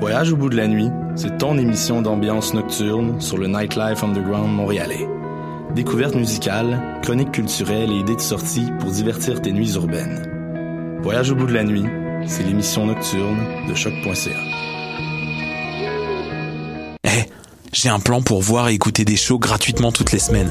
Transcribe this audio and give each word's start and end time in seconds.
Voyage 0.00 0.32
au 0.32 0.36
bout 0.36 0.48
de 0.48 0.56
la 0.56 0.66
nuit, 0.66 0.88
c'est 1.14 1.36
ton 1.36 1.58
émission 1.58 2.00
d'ambiance 2.00 2.54
nocturne 2.54 3.20
sur 3.20 3.36
le 3.36 3.48
Nightlife 3.48 4.02
Underground 4.02 4.50
montréalais. 4.50 5.06
Découvertes 5.74 6.14
musicales, 6.14 6.98
chroniques 7.02 7.32
culturelles 7.32 7.90
et 7.92 7.98
idées 7.98 8.16
de 8.16 8.20
sortie 8.20 8.66
pour 8.80 8.90
divertir 8.90 9.42
tes 9.42 9.52
nuits 9.52 9.74
urbaines. 9.74 10.98
Voyage 11.02 11.30
au 11.32 11.34
bout 11.34 11.44
de 11.44 11.52
la 11.52 11.64
nuit, 11.64 11.84
c'est 12.26 12.42
l'émission 12.44 12.86
nocturne 12.86 13.40
de 13.68 13.74
choc.ca. 13.74 14.30
Eh, 17.04 17.24
j'ai 17.74 17.90
un 17.90 18.00
plan 18.00 18.22
pour 18.22 18.40
voir 18.40 18.70
et 18.70 18.74
écouter 18.74 19.04
des 19.04 19.16
shows 19.16 19.38
gratuitement 19.38 19.92
toutes 19.92 20.12
les 20.12 20.18
semaines. 20.18 20.50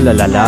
la 0.00 0.12
la 0.12 0.26
la 0.26 0.38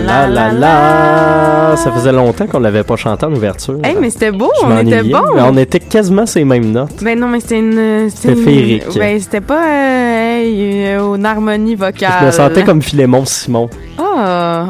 la 0.00 0.26
la 0.28 0.52
la 0.52 1.76
Ça 1.76 1.92
faisait 1.92 2.12
longtemps 2.12 2.46
qu'on 2.46 2.60
l'avait 2.60 2.82
pas 2.84 2.96
chanté 2.96 3.26
en 3.26 3.32
ouverture. 3.32 3.78
Eh 3.84 3.94
mais 4.00 4.10
c'était 4.10 4.30
beau, 4.32 4.50
on 4.64 4.78
était 4.78 5.02
bon. 5.02 5.22
on 5.36 5.56
était 5.56 5.80
quasiment 5.80 6.26
ces 6.26 6.44
mêmes 6.44 6.70
notes. 6.72 7.02
Ben 7.02 7.18
non, 7.18 7.28
mais 7.28 7.40
c'était 7.40 7.58
une 7.58 8.10
féerique. 8.10 8.84
Ben 8.96 9.20
c'était 9.20 9.40
pas 9.40 10.40
une 10.42 11.24
harmonie 11.24 11.74
vocale. 11.74 12.12
Je 12.20 12.26
me 12.26 12.30
sentais 12.30 12.64
comme 12.64 12.82
Philémon 12.82 13.24
Simon. 13.24 13.68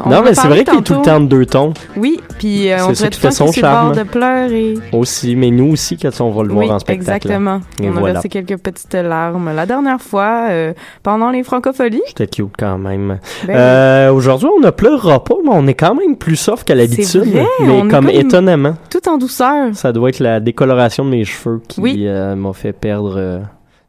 On 0.05 0.09
non, 0.09 0.21
mais 0.23 0.33
c'est 0.35 0.47
vrai 0.47 0.63
qu'il 0.63 0.79
est 0.79 0.81
tout 0.83 0.93
le 0.95 1.01
temps 1.01 1.19
de 1.19 1.25
deux 1.27 1.45
tons 1.45 1.73
Oui, 1.97 2.19
puis 2.37 2.71
euh, 2.71 2.77
on 2.87 2.91
dirait 2.91 3.09
tout 3.09 3.19
le 3.23 3.29
fait 3.31 3.37
temps 3.37 3.51
qu'il 3.51 3.61
bord 3.63 3.91
de 3.91 4.03
pleurer. 4.03 4.73
aussi. 4.93 5.35
Mais 5.35 5.49
nous 5.51 5.71
aussi, 5.73 5.97
quand 5.97 6.09
on 6.21 6.29
va 6.31 6.43
le 6.43 6.49
voir 6.53 6.65
oui, 6.65 6.71
en 6.71 6.79
spectacle. 6.79 7.27
exactement. 7.27 7.61
Et 7.81 7.89
on 7.89 7.97
a 7.97 8.11
versé 8.13 8.29
quelques 8.29 8.57
petites 8.57 8.93
larmes 8.93 9.51
la 9.55 9.65
dernière 9.65 10.01
fois 10.01 10.47
euh, 10.49 10.73
pendant 11.03 11.29
les 11.31 11.43
francopholies. 11.43 12.01
C'était 12.07 12.27
cute 12.27 12.53
quand 12.57 12.77
même. 12.77 13.19
Ben 13.47 13.55
Euh, 13.55 14.11
Aujourd'hui, 14.13 14.47
on 14.55 14.59
ne 14.59 14.69
pleurera 14.71 15.23
pas, 15.23 15.35
mais 15.43 15.51
on 15.53 15.65
est 15.67 15.73
quand 15.73 15.95
même 15.95 16.15
plus 16.17 16.35
soft 16.35 16.67
qu'à 16.67 16.75
l'habitude. 16.75 17.23
Mais 17.25 17.45
comme 17.67 17.89
comme- 17.89 18.09
étonnamment. 18.09 18.73
Tout 18.89 19.07
en 19.09 19.17
douceur. 19.17 19.69
Ça 19.73 19.91
doit 19.91 20.09
être 20.09 20.19
la 20.19 20.39
décoloration 20.39 21.05
de 21.05 21.09
mes 21.11 21.25
cheveux 21.25 21.61
qui 21.67 21.79
Oui. 21.81 22.03
euh, 22.07 22.35
m'a 22.35 22.53
fait 22.53 22.73
perdre 22.73 23.15
euh, 23.17 23.39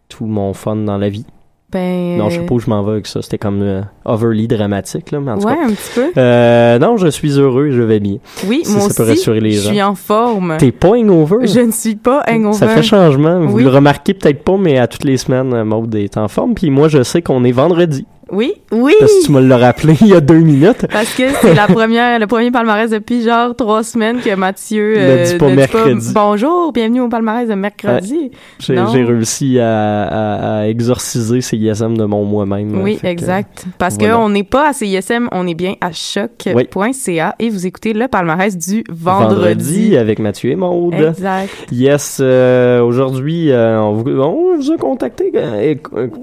tout 0.09 0.27
mon 0.27 0.53
fun 0.55 0.77
dans 0.77 0.99
la 0.99 1.09
vie. 1.09 1.25
Ben. 1.73 2.17
Non, 2.19 2.31
je 2.31 2.41
sais 2.41 2.47
pas 2.47 2.55
où 2.55 2.59
je 2.59 2.69
m'en 2.69 2.83
vais 2.83 2.93
avec 2.93 3.07
ça. 3.07 3.23
C'était 3.23 3.39
comme 3.39 3.61
euh, 3.63 3.83
overly 4.05 4.49
dramatique, 4.49 5.11
là, 5.13 5.21
mais 5.21 5.31
en 5.33 5.39
tout 5.39 5.47
Ouais, 5.47 5.55
cas. 5.55 5.65
un 5.67 5.69
petit 5.71 5.91
peu. 5.95 6.11
Euh, 6.17 6.79
non, 6.79 6.97
je 6.97 7.09
suis 7.09 7.39
heureux 7.39 7.69
et 7.69 7.73
je 7.73 7.83
vais 7.83 8.01
bien. 8.01 8.17
Oui, 8.47 8.63
si 8.65 8.73
moi 8.73 8.81
ça 8.89 8.95
peut 8.95 9.03
aussi. 9.03 9.11
rassurer 9.21 9.41
les 9.41 9.53
je 9.53 9.61
gens. 9.63 9.71
suis 9.71 9.83
en 9.83 9.95
forme. 9.95 10.57
T'es 10.59 10.73
pas 10.73 10.89
hangover? 10.97 11.47
Je 11.47 11.61
ne 11.61 11.71
suis 11.71 11.95
pas 11.97 12.25
hangover. 12.29 12.55
Ça 12.59 12.69
fait 12.69 12.83
changement. 12.83 13.39
Vous 13.47 13.57
Oui. 13.57 13.63
le 13.63 13.69
remarquez 13.71 14.15
peut-être 14.15 14.43
pas, 14.43 14.57
mais 14.59 14.79
à 14.79 14.87
toutes 14.89 15.05
les 15.05 15.17
semaines, 15.17 15.53
euh, 15.55 15.65
Maud 15.65 15.95
est 15.95 16.17
en 16.17 16.29
forme. 16.29 16.55
Puis 16.55 16.71
moi, 16.71 16.89
je 16.89 17.03
sais 17.03 17.23
qu'on 17.23 17.45
est 17.45 17.53
vendredi. 17.53 18.05
Oui, 18.33 18.53
oui. 18.71 18.93
Parce 19.01 19.13
que 19.13 19.25
tu 19.27 19.33
me 19.33 19.41
l'as 19.41 19.57
rappelé 19.57 19.95
il 20.01 20.07
y 20.09 20.15
a 20.15 20.21
deux 20.21 20.39
minutes. 20.39 20.87
Parce 20.91 21.13
que 21.15 21.25
c'est 21.41 21.55
la 21.55 21.67
première, 21.69 22.19
le 22.19 22.27
premier 22.27 22.51
palmarès 22.51 22.89
depuis 22.91 23.23
genre 23.23 23.57
trois 23.57 23.83
semaines 23.83 24.21
que 24.21 24.35
Mathieu 24.37 24.95
Ne 24.95 25.01
euh, 25.01 25.25
dit 25.25 25.37
pas 25.37 25.49
ne 25.51 25.55
mercredi. 25.57 26.13
bonjour, 26.15 26.73
bienvenue 26.73 27.01
au 27.01 27.09
palmarès 27.09 27.49
de 27.49 27.55
mercredi. 27.55 28.31
J'ai 28.61 28.75
Non. 28.77 28.87
j'ai 28.93 29.03
réussi 29.03 29.59
à, 29.59 30.03
à- 30.05 30.59
à 30.61 30.67
exorciser 30.69 31.41
ces 31.41 31.57
ISM 31.57 31.97
de 31.97 32.05
mon 32.05 32.25
moi-même. 32.25 32.81
Oui, 32.83 32.99
que, 32.99 33.07
exact. 33.07 33.65
Parce 33.79 33.97
voilà. 33.99 34.15
qu'on 34.15 34.29
n'est 34.29 34.45
pas 34.45 34.69
à 34.69 34.73
CISM, 34.73 35.29
on 35.33 35.47
est 35.49 35.55
bien 35.55 35.75
à 35.81 35.91
choc.ca 35.93 37.35
et 37.39 37.51
vous 37.51 37.67
écoutez 37.67 37.93
le 37.93 38.07
palmarès 38.09 38.57
du 38.57 38.85
vendredi. 38.91 39.35
Vendredi 39.35 39.97
avec 39.97 40.19
Mathieu 40.19 40.51
et 40.53 40.57
Maude. 40.57 40.95
Exact. 40.95 41.49
Yes, 41.73 42.19
euh, 42.21 42.81
aujourd'hui, 42.83 43.51
euh, 43.51 43.81
on, 43.81 43.95
vous, 43.95 44.09
on 44.11 44.57
vous 44.57 44.73
a 44.73 44.77
contacté, 44.77 45.33
euh, 45.35 45.75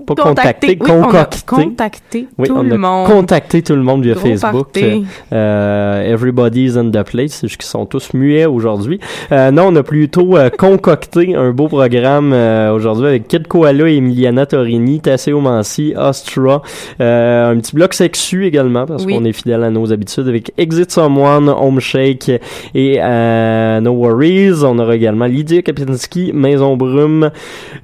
pas 0.06 0.16
contacté, 0.16 0.78
Oui, 0.80 0.90
on 0.92 1.04
a 1.04 1.26
concocté. 1.46 1.66
Contacté 1.98 2.28
Oui, 2.38 2.48
tout 2.48 2.56
on 2.58 2.64
le 2.64 2.74
a 2.74 2.78
monde. 2.78 3.08
contacté 3.08 3.62
tout 3.62 3.76
le 3.76 3.82
monde 3.84 4.04
via 4.04 4.14
Gros 4.14 4.22
Facebook. 4.26 4.68
party. 4.74 5.06
Euh, 5.34 6.02
everybody's 6.14 6.78
in 6.78 6.90
the 6.92 7.04
place, 7.04 7.42
qui 7.42 7.68
sont 7.68 7.86
tous 7.86 8.14
muets 8.14 8.46
aujourd'hui. 8.46 9.00
Euh, 9.32 9.52
non, 9.52 9.68
on 9.68 9.76
a 9.76 9.84
plutôt 9.84 10.38
euh, 10.38 10.50
concocté 10.50 11.36
un 11.36 11.52
beau 11.52 11.68
programme 11.68 12.32
euh, 12.34 12.74
aujourd'hui 12.74 13.08
avec 13.08 13.28
Kid 13.28 13.48
Koala, 13.48 13.90
Emiliana 13.90 14.46
Torini, 14.46 15.00
Tasseo 15.00 15.40
Mansi, 15.42 15.94
Ostra, 15.98 16.62
euh, 17.02 17.52
un 17.52 17.58
petit 17.58 17.76
bloc 17.76 17.94
sexu 17.94 18.46
également 18.46 18.86
parce 18.86 19.06
Oui. 19.06 19.16
qu'on 19.16 19.26
est 19.26 19.34
fidèle 19.34 19.64
à 19.64 19.70
nos 19.70 19.92
habitudes 19.92 20.28
avec 20.28 20.52
Exit 20.58 20.92
Someone, 20.92 21.50
Home 21.50 21.80
Shake 21.80 22.30
et 22.76 22.98
euh, 23.02 23.80
No 23.82 23.92
Worries. 23.94 24.64
On 24.64 24.78
aura 24.80 24.96
également 24.96 25.26
Lydia 25.26 25.62
Kapinski, 25.62 26.32
Maison 26.34 26.78
Brume, 26.78 27.32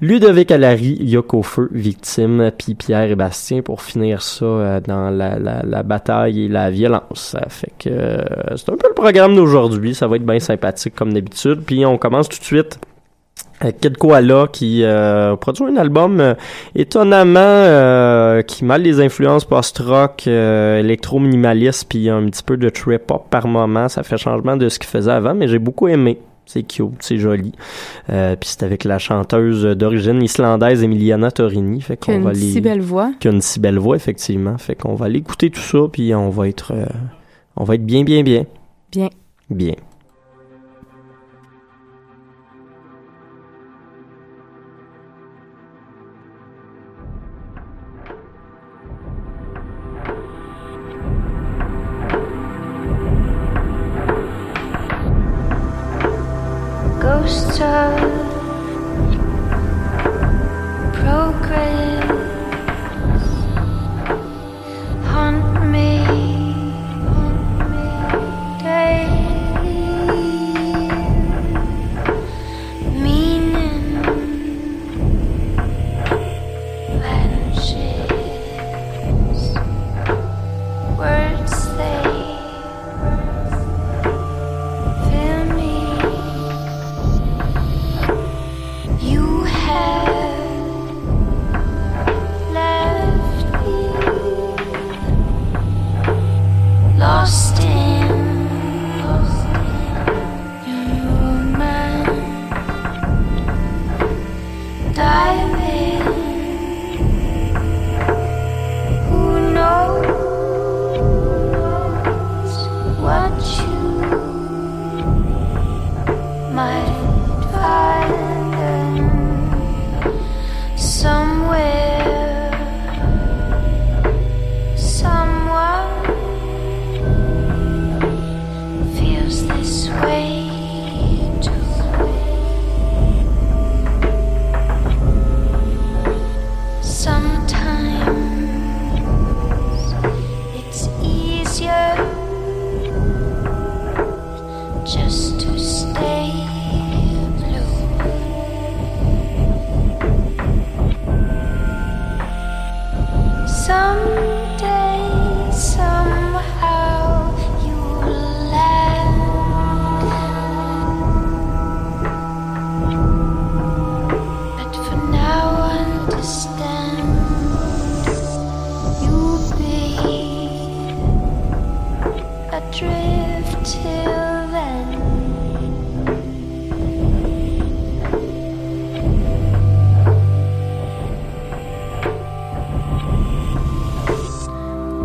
Ludovic 0.01 0.51
Allary, 0.51 0.98
Yoko 1.01 1.42
Feu, 1.44 1.69
Victime, 1.71 2.51
puis 2.57 2.75
Pierre 2.75 3.12
et 3.12 3.16
Bastien 3.16 3.62
pour 3.62 3.81
finir 3.81 4.02
ça 4.19 4.45
euh, 4.45 4.79
dans 4.79 5.09
la, 5.09 5.38
la, 5.38 5.83
bataille 5.83 6.45
et 6.45 6.47
la 6.47 6.69
violence. 6.69 7.03
Ça 7.13 7.45
fait 7.50 7.71
que 7.79 7.89
euh, 7.89 8.23
c'est 8.55 8.69
un 8.69 8.75
peu 8.75 8.88
le 8.88 8.94
programme 8.94 9.35
d'aujourd'hui. 9.35 9.95
Ça 9.95 10.07
va 10.07 10.17
être 10.17 10.25
bien 10.25 10.39
sympathique 10.39 10.95
comme 10.95 11.13
d'habitude. 11.13 11.61
Puis 11.65 11.85
on 11.85 11.97
commence 11.97 12.29
tout 12.29 12.39
de 12.39 12.44
suite 12.44 12.79
Kid 13.81 13.97
Koala 13.97 14.47
qui 14.51 14.83
euh, 14.83 15.35
produit 15.38 15.65
un 15.65 15.77
album 15.77 16.35
étonnamment 16.75 18.41
qui 18.44 18.65
mêle 18.65 18.81
les 18.81 19.00
influences 19.00 19.45
post-rock, 19.45 20.27
électro-minimaliste 20.27 21.88
puis 21.88 22.09
un 22.09 22.25
petit 22.25 22.44
peu 22.44 22.57
de 22.57 22.69
trip-hop 22.69 23.29
par 23.29 23.47
moment. 23.47 23.88
Ça 23.88 24.03
fait 24.03 24.17
changement 24.17 24.57
de 24.57 24.67
ce 24.69 24.79
qu'il 24.79 24.89
faisait 24.89 25.11
avant, 25.11 25.33
mais 25.33 25.47
j'ai 25.47 25.59
beaucoup 25.59 25.88
aimé. 25.88 26.19
C'est 26.45 26.63
cute, 26.63 27.01
c'est 27.01 27.18
joli. 27.18 27.54
Euh, 28.10 28.36
puis 28.36 28.50
c'est 28.50 28.63
avec 28.63 28.84
la 28.84 29.00
chanteuse 29.00 29.63
d'origine 29.63 30.22
islandaise 30.22 30.84
Emiliana 30.84 31.31
Torini. 31.31 31.81
Fait 31.81 31.98
qu'on 31.98 32.13
une 32.13 32.24
va 32.24 32.34
si 32.34 32.62
belle 32.62 32.81
voix. 32.81 33.12
qui 33.19 33.28
a 33.28 33.31
une 33.31 33.42
si 33.42 33.60
belle 33.60 33.80
voix, 33.80 33.95
effectivement. 33.95 34.57
Fait 34.57 34.75
qu'on 34.75 34.95
va 34.95 35.06
aller 35.06 35.19
écouter 35.19 35.50
tout 35.50 35.62
ça, 35.62 35.80
puis 35.92 36.13
on 36.13 36.30
va 36.30 36.48
être, 36.48 36.74
euh, 36.74 36.86
on 37.56 37.63
va 37.63 37.75
être 37.75 37.86
bien, 37.86 38.04
bien, 38.04 38.24
bien. 38.24 38.45
Bien. 38.92 39.10
Bien. 39.50 39.75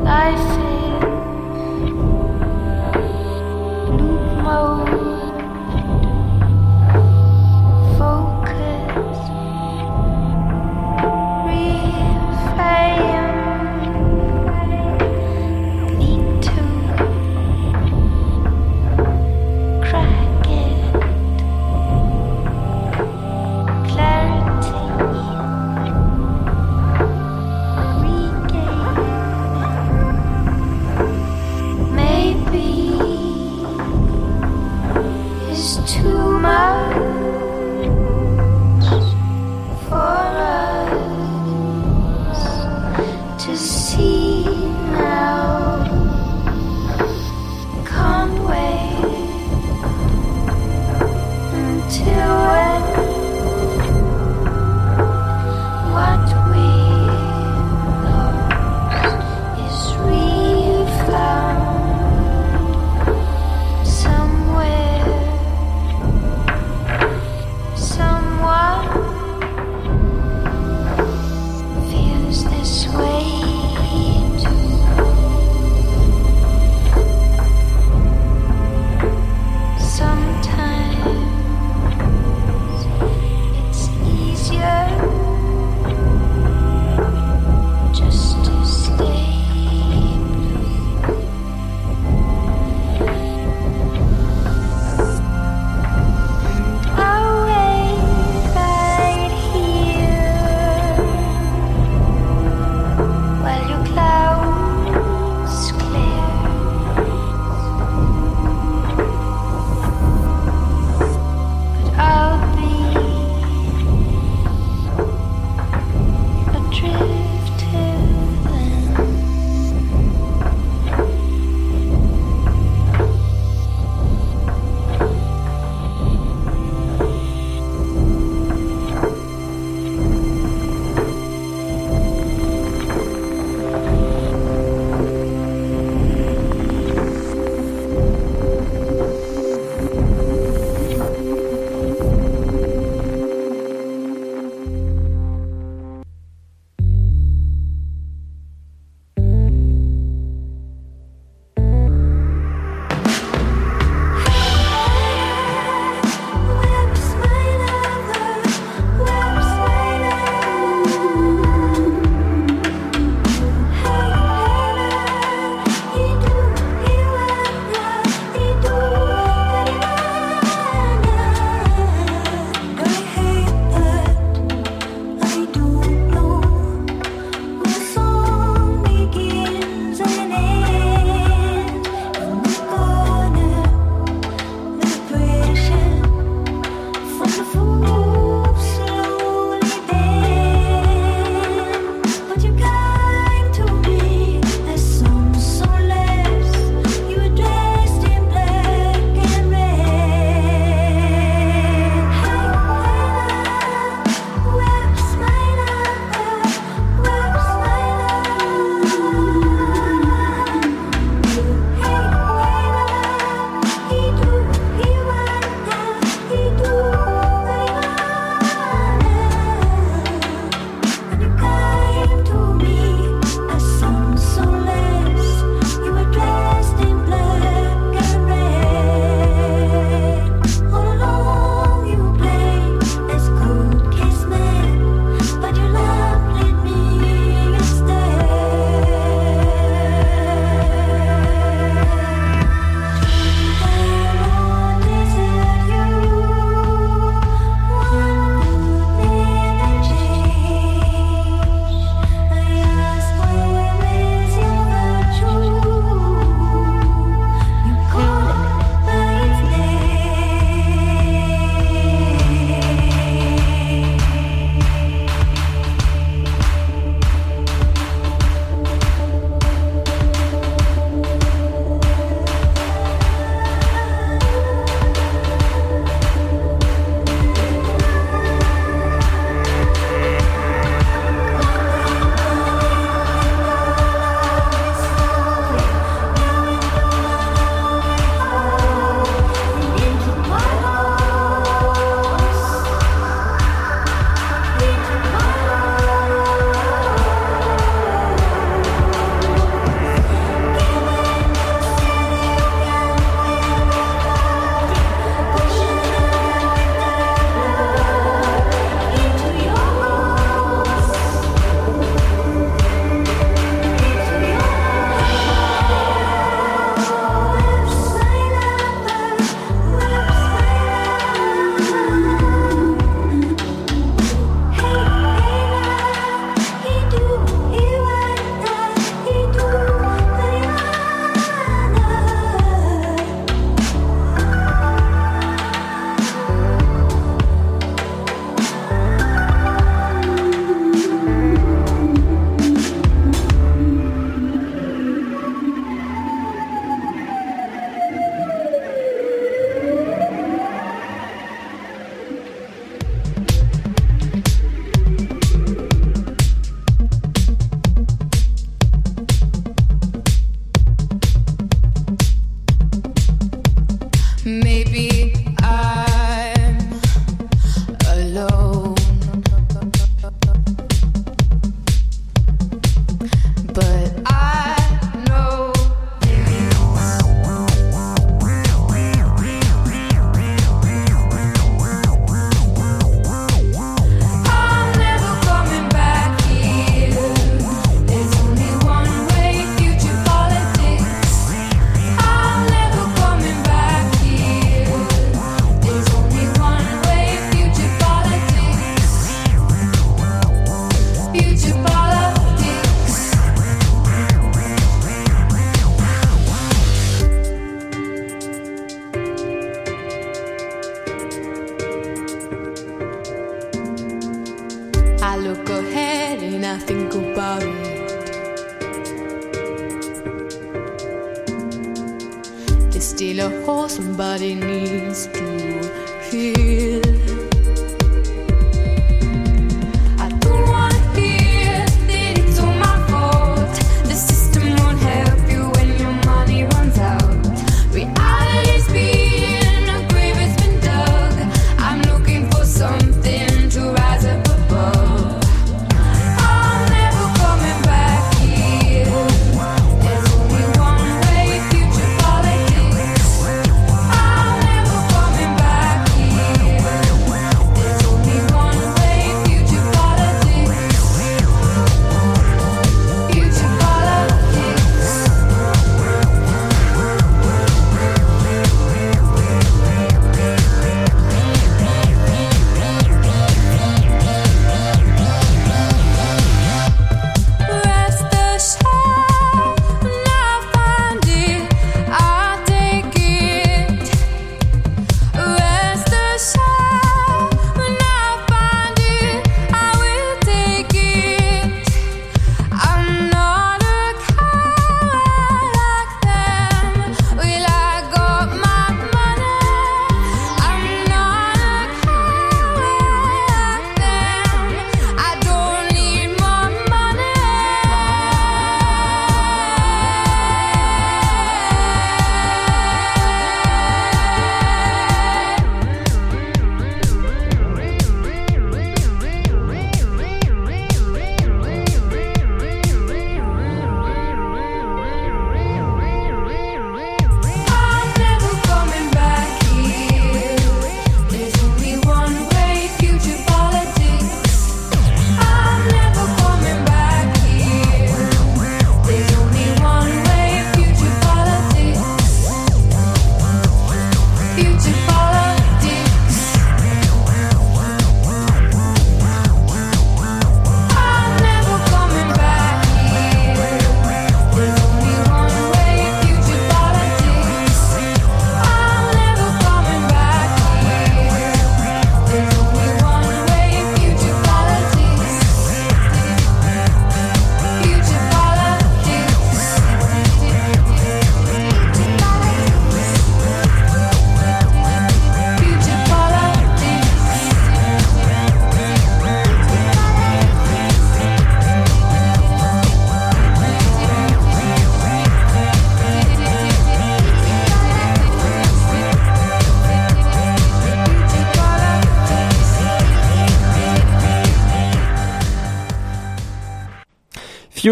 life 0.08 0.77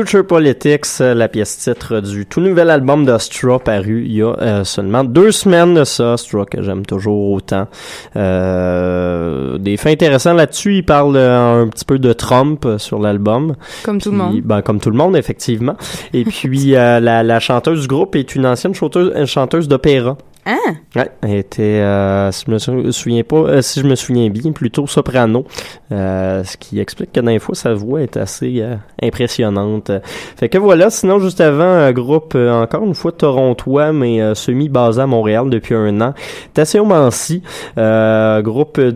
Future 0.06 0.24
Politics, 0.24 0.86
euh, 1.00 1.14
la 1.14 1.26
pièce 1.26 1.58
titre 1.58 1.98
du 1.98 2.26
tout 2.26 2.40
nouvel 2.40 2.70
album 2.70 3.04
de 3.04 3.18
Straw 3.18 3.58
paru 3.58 4.04
il 4.06 4.12
y 4.12 4.22
a 4.22 4.34
euh, 4.40 4.62
seulement 4.62 5.02
deux 5.02 5.32
semaines 5.32 5.74
de 5.74 5.82
ça. 5.82 6.16
Straw 6.16 6.44
que 6.44 6.62
j'aime 6.62 6.86
toujours 6.86 7.32
autant. 7.32 7.66
Euh, 8.14 9.58
des 9.58 9.76
faits 9.76 9.94
intéressants 9.94 10.34
là-dessus. 10.34 10.76
Il 10.76 10.84
parle 10.84 11.16
euh, 11.16 11.62
un 11.62 11.66
petit 11.66 11.84
peu 11.84 11.98
de 11.98 12.12
Trump 12.12 12.68
sur 12.78 13.00
l'album. 13.00 13.56
Comme 13.82 14.00
tout 14.00 14.12
le 14.12 14.18
monde. 14.18 14.40
Ben, 14.42 14.62
comme 14.62 14.78
tout 14.78 14.90
le 14.90 14.96
monde, 14.96 15.16
effectivement. 15.16 15.74
Et 16.12 16.22
puis, 16.22 16.66
la, 16.66 17.00
la 17.00 17.40
chanteuse 17.40 17.80
du 17.80 17.88
groupe 17.88 18.14
est 18.14 18.36
une 18.36 18.46
ancienne 18.46 18.74
chanteuse 18.74 19.66
d'opéra. 19.66 20.16
Hein? 20.48 20.76
Ouais, 20.94 21.10
elle 21.22 21.34
était, 21.34 21.62
euh, 21.62 22.30
si 22.30 22.44
je 22.46 22.52
me 22.52 22.58
sou- 22.58 22.92
souviens 22.92 23.24
pas, 23.24 23.36
euh, 23.36 23.62
si 23.62 23.80
je 23.80 23.86
me 23.86 23.96
souviens 23.96 24.30
bien, 24.30 24.52
plutôt 24.52 24.86
soprano, 24.86 25.44
euh, 25.90 26.44
ce 26.44 26.56
qui 26.56 26.78
explique 26.78 27.10
que 27.12 27.18
d'un 27.18 27.40
fois 27.40 27.56
sa 27.56 27.74
voix 27.74 28.00
est 28.00 28.16
assez 28.16 28.60
euh, 28.60 28.76
impressionnante. 29.02 29.90
Fait 30.36 30.48
que 30.48 30.58
voilà, 30.58 30.88
sinon 30.90 31.18
juste 31.18 31.40
avant, 31.40 31.64
un 31.64 31.90
groupe 31.92 32.34
euh, 32.36 32.52
encore 32.62 32.84
une 32.84 32.94
fois 32.94 33.10
torontois, 33.10 33.92
mais 33.92 34.22
euh, 34.22 34.34
semi 34.34 34.68
basé 34.68 35.00
à 35.02 35.06
Montréal 35.08 35.50
depuis 35.50 35.74
un 35.74 36.00
an, 36.00 36.14
Tassio 36.54 36.84
Mansi, 36.84 37.42
euh, 37.76 38.40
groupe 38.40 38.78
euh, 38.78 38.92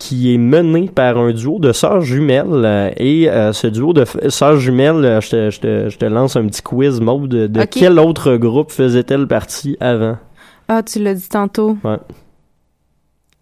qui 0.00 0.34
est 0.34 0.38
mené 0.38 0.88
par 0.92 1.16
un 1.18 1.32
duo 1.32 1.58
de 1.60 1.72
sœurs 1.72 2.00
jumelles 2.02 2.46
euh, 2.52 2.90
et 2.96 3.28
euh, 3.30 3.52
ce 3.52 3.66
duo 3.68 3.92
de 3.92 4.04
sœurs 4.30 4.56
jumelles, 4.58 5.04
euh, 5.04 5.20
je 5.20 5.30
te, 5.30 5.50
je 5.50 5.60
te, 5.60 5.88
je 5.90 5.96
te 5.98 6.04
lance 6.06 6.34
un 6.34 6.46
petit 6.46 6.62
quiz 6.62 7.00
mode 7.00 7.28
de, 7.28 7.46
quel 7.66 7.98
autre 8.00 8.36
groupe 8.36 8.72
faisait-elle 8.72 9.26
partie 9.28 9.76
avant? 9.80 10.16
Ah, 10.68 10.82
tu 10.82 10.98
l'as 10.98 11.14
dit 11.14 11.28
tantôt. 11.28 11.78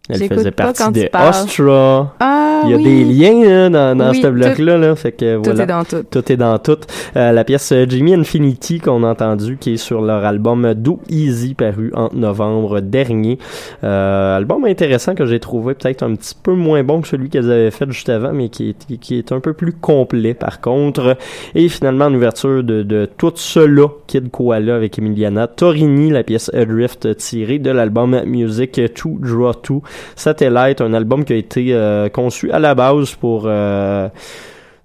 Elle 0.09 0.29
faisait 0.29 0.51
partie 0.51 0.91
des. 0.93 1.11
Ostra. 1.13 2.15
Ah, 2.21 2.63
Il 2.65 2.71
y 2.71 2.75
a 2.75 2.77
oui. 2.77 2.85
des 2.85 3.05
liens 3.05 3.45
là, 3.45 3.69
dans, 3.71 3.97
dans 3.97 4.11
Oui, 4.11 4.23
ce 4.23 4.27
bloc-là. 4.29 4.79
Là, 4.79 4.95
fait 4.97 5.13
que, 5.13 5.37
Tout 5.37 5.43
voilà. 5.45 5.63
est 5.65 5.67
dans 5.67 5.85
tout. 5.85 6.05
Tout 6.11 6.33
est 6.33 6.37
dans 6.37 6.59
tout. 6.59 6.79
Euh, 7.17 7.33
la 7.33 7.45
pièce 7.45 7.73
euh, 7.73 7.87
Jimmy 7.89 8.15
Infinity 8.15 8.79
qu'on 8.81 9.03
a 9.05 9.09
entendu 9.11 9.57
qui 9.59 9.75
est 9.75 9.77
sur 9.77 10.03
leur 10.03 10.25
album 10.25 10.75
Do 10.75 11.01
Easy 11.09 11.55
paru 11.55 11.91
en 11.95 12.09
novembre 12.15 12.81
dernier. 12.81 13.39
Euh, 13.85 14.37
album 14.37 14.65
intéressant 14.65 15.15
que 15.15 15.27
j'ai 15.27 15.41
trouvé 15.41 15.75
peut-être 15.75 16.03
un 16.03 16.15
petit 16.15 16.35
peu 16.41 16.53
moins 16.53 16.83
bon 16.85 17.01
que 17.01 17.09
celui 17.09 17.29
qu'elles 17.29 17.51
avaient 17.51 17.71
fait 17.71 17.91
juste 17.91 18.09
avant 18.09 18.33
mais 18.33 18.49
qui 18.49 18.71
est, 18.71 18.97
qui 18.99 19.19
est 19.19 19.33
un 19.33 19.41
peu 19.41 19.53
plus 19.53 19.73
complet 19.73 20.35
par 20.35 20.61
contre. 20.61 21.17
Et 21.55 21.69
finalement 21.69 22.07
en 22.07 22.15
ouverture 22.15 22.63
de, 22.63 22.83
de 22.83 23.09
tout 23.17 23.33
cela 23.35 23.87
Kid 24.07 24.31
Koala 24.31 24.77
avec 24.77 24.99
Emiliana 24.99 25.47
Torini 25.47 26.11
la 26.11 26.23
pièce 26.23 26.51
Adrift 26.55 27.17
tirée 27.17 27.59
de 27.59 27.71
l'album 27.71 28.21
Music 28.27 28.81
to 28.95 29.17
Draw 29.21 29.55
To 29.55 29.83
Satellite 30.15 30.81
un 30.81 30.95
album 30.95 31.25
qui 31.25 31.33
a 31.33 31.37
été 31.37 31.69
euh, 31.71 32.09
conçu 32.09 32.51
à 32.51 32.59
la 32.59 32.75
base 32.75 33.15
pour 33.15 33.45
euh, 33.47 34.09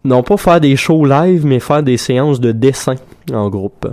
non 0.03 0.23
pas 0.23 0.37
faire 0.37 0.59
des 0.59 0.75
shows 0.75 1.05
live, 1.05 1.45
mais 1.45 1.59
faire 1.59 1.83
des 1.83 1.97
séances 1.97 2.39
de 2.39 2.51
dessin 2.51 2.95
en 3.33 3.49
groupe. 3.49 3.87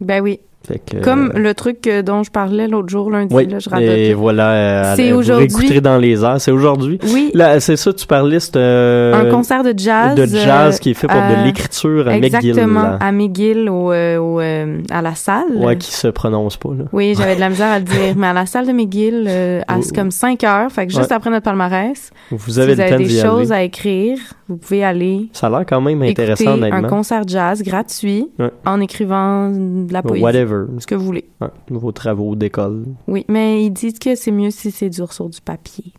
Ben 0.00 0.22
oui. 0.22 0.40
Que, 0.86 0.96
Comme 1.04 1.30
euh, 1.34 1.38
le 1.38 1.52
truc 1.54 1.88
dont 2.06 2.22
je 2.22 2.30
parlais 2.30 2.66
l'autre 2.68 2.88
jour, 2.88 3.10
lundi, 3.10 3.34
oui, 3.34 3.46
là, 3.46 3.58
je 3.58 3.68
et 3.68 3.72
radote. 3.72 4.18
voilà. 4.18 4.50
euh, 4.52 4.94
C'est 4.96 5.12
aujourd'hui. 5.12 5.80
dans 5.82 5.98
les 5.98 6.24
airs. 6.24 6.40
C'est 6.40 6.50
aujourd'hui. 6.52 6.98
Oui, 7.12 7.32
c'est 7.60 7.76
ça, 7.76 7.92
tu 7.92 8.06
parlais, 8.06 8.40
c'est 8.40 8.56
euh, 8.56 9.14
un 9.14 9.30
concert 9.30 9.62
de 9.62 9.74
jazz. 9.76 10.14
de 10.14 10.24
jazz 10.24 10.78
qui 10.80 10.90
est 10.90 10.94
fait 10.94 11.06
pour 11.06 11.16
de 11.20 11.44
l'écriture 11.44 12.08
à 12.08 12.12
McGill. 12.12 12.24
Exactement, 12.24 12.96
à 12.98 13.12
McGill, 13.12 13.68
au, 13.68 13.92
au, 13.92 14.38
à 14.40 15.02
la 15.02 15.14
salle. 15.14 15.54
Ouais, 15.56 15.76
qui 15.76 15.92
se 15.92 16.08
prononce 16.08 16.56
pas, 16.56 16.70
là. 16.70 16.84
Oui, 16.92 17.14
j'avais 17.16 17.34
de 17.34 17.40
la 17.40 17.50
misère 17.50 17.70
à 17.72 17.78
le 17.78 17.84
dire, 17.84 18.14
mais 18.16 18.28
à 18.28 18.32
la 18.32 18.46
salle 18.46 18.66
de 18.66 18.72
McGill, 18.72 19.28
à 19.68 19.74
Oh. 19.78 19.80
comme 19.94 20.10
5 20.10 20.42
heures, 20.44 20.70
fait 20.72 20.86
que 20.86 20.92
juste 20.92 21.10
Ouais. 21.10 21.16
après 21.16 21.30
notre 21.30 21.44
palmarès, 21.44 22.10
Vous 22.30 22.58
avez 22.58 22.74
si 22.74 22.82
vous 22.92 22.96
des 22.98 23.08
choses 23.20 23.52
aller. 23.52 23.60
à 23.60 23.64
écrire, 23.64 24.16
vous 24.48 24.56
pouvez 24.56 24.84
aller 24.84 25.28
Ça 25.32 25.48
a 25.48 25.50
l'air 25.50 25.64
quand 25.66 25.80
même 25.80 26.00
intéressant, 26.02 26.60
un 26.62 26.82
concert 26.84 27.22
jazz 27.26 27.62
gratuit 27.62 28.28
Ouais. 28.38 28.50
en 28.64 28.80
écrivant 28.80 29.50
de 29.50 29.92
la 29.92 30.02
poésie, 30.02 30.22
Whatever. 30.22 30.53
Ce 30.78 30.86
que 30.86 30.94
vous 30.94 31.04
voulez. 31.04 31.24
Ouais, 31.40 31.48
vos 31.70 31.92
travaux 31.92 32.34
d'école. 32.36 32.84
Oui, 33.06 33.24
mais 33.28 33.64
ils 33.64 33.70
disent 33.70 33.98
que 33.98 34.14
c'est 34.14 34.30
mieux 34.30 34.50
si 34.50 34.70
c'est 34.70 34.88
dur 34.90 35.12
sur 35.12 35.28
du 35.28 35.40
papier 35.40 35.92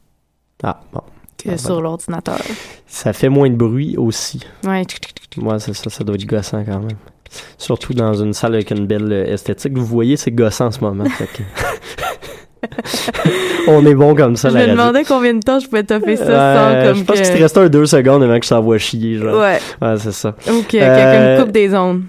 Ah, 0.63 0.79
bon. 0.93 1.01
que 1.37 1.49
Ah, 1.53 1.57
sur 1.57 1.75
ben. 1.77 1.81
l'ordinateur. 1.83 2.39
Ça 2.87 3.13
fait 3.13 3.29
moins 3.29 3.49
de 3.49 3.55
bruit 3.55 3.95
aussi. 3.97 4.41
Ouais. 4.65 4.83
Moi, 5.37 5.59
c'est 5.59 5.73
ça, 5.73 5.89
ça 5.89 6.03
doit 6.03 6.15
être 6.15 6.25
gossant 6.25 6.63
quand 6.63 6.79
même. 6.79 6.97
Surtout 7.57 7.93
dans 7.93 8.13
une 8.13 8.33
salle 8.33 8.53
avec 8.53 8.71
une 8.71 8.85
belle 8.87 9.11
euh, 9.11 9.25
esthétique. 9.33 9.77
Vous 9.77 9.85
voyez, 9.85 10.15
c'est 10.15 10.31
gossant 10.31 10.67
en 10.67 10.71
ce 10.71 10.79
moment. 10.79 11.03
que- 11.03 11.43
On 13.67 13.85
est 13.85 13.95
bon 13.95 14.15
comme 14.15 14.35
ça, 14.35 14.49
je 14.49 14.53
la 14.55 14.61
me 14.61 14.65
radio. 14.67 14.81
demandais 14.81 15.03
combien 15.03 15.33
de 15.33 15.39
temps 15.39 15.59
je 15.59 15.65
pouvais 15.67 15.83
toffer 15.83 16.15
ça 16.15 16.23
Ouais, 16.25 16.81
sans 16.81 16.87
comme 16.87 16.97
je 16.99 17.03
pense 17.03 17.19
que... 17.19 17.25
qu'il 17.25 17.33
te 17.35 17.41
restait 17.41 17.59
un 17.59 17.69
deux 17.69 17.85
secondes 17.85 18.23
avant 18.23 18.39
que 18.39 18.45
ça 18.45 18.59
envoie 18.59 18.77
chier, 18.77 19.17
genre. 19.17 19.39
Ouais, 19.39 19.59
Ouais, 19.81 19.95
c'est 19.97 20.11
ça. 20.11 20.29
ou 20.47 20.61
que 20.63 20.77
Euh, 20.77 20.95
quelqu'un 20.95 21.37
me 21.37 21.41
coupe 21.43 21.51
des 21.51 21.73
ondes. 21.75 22.03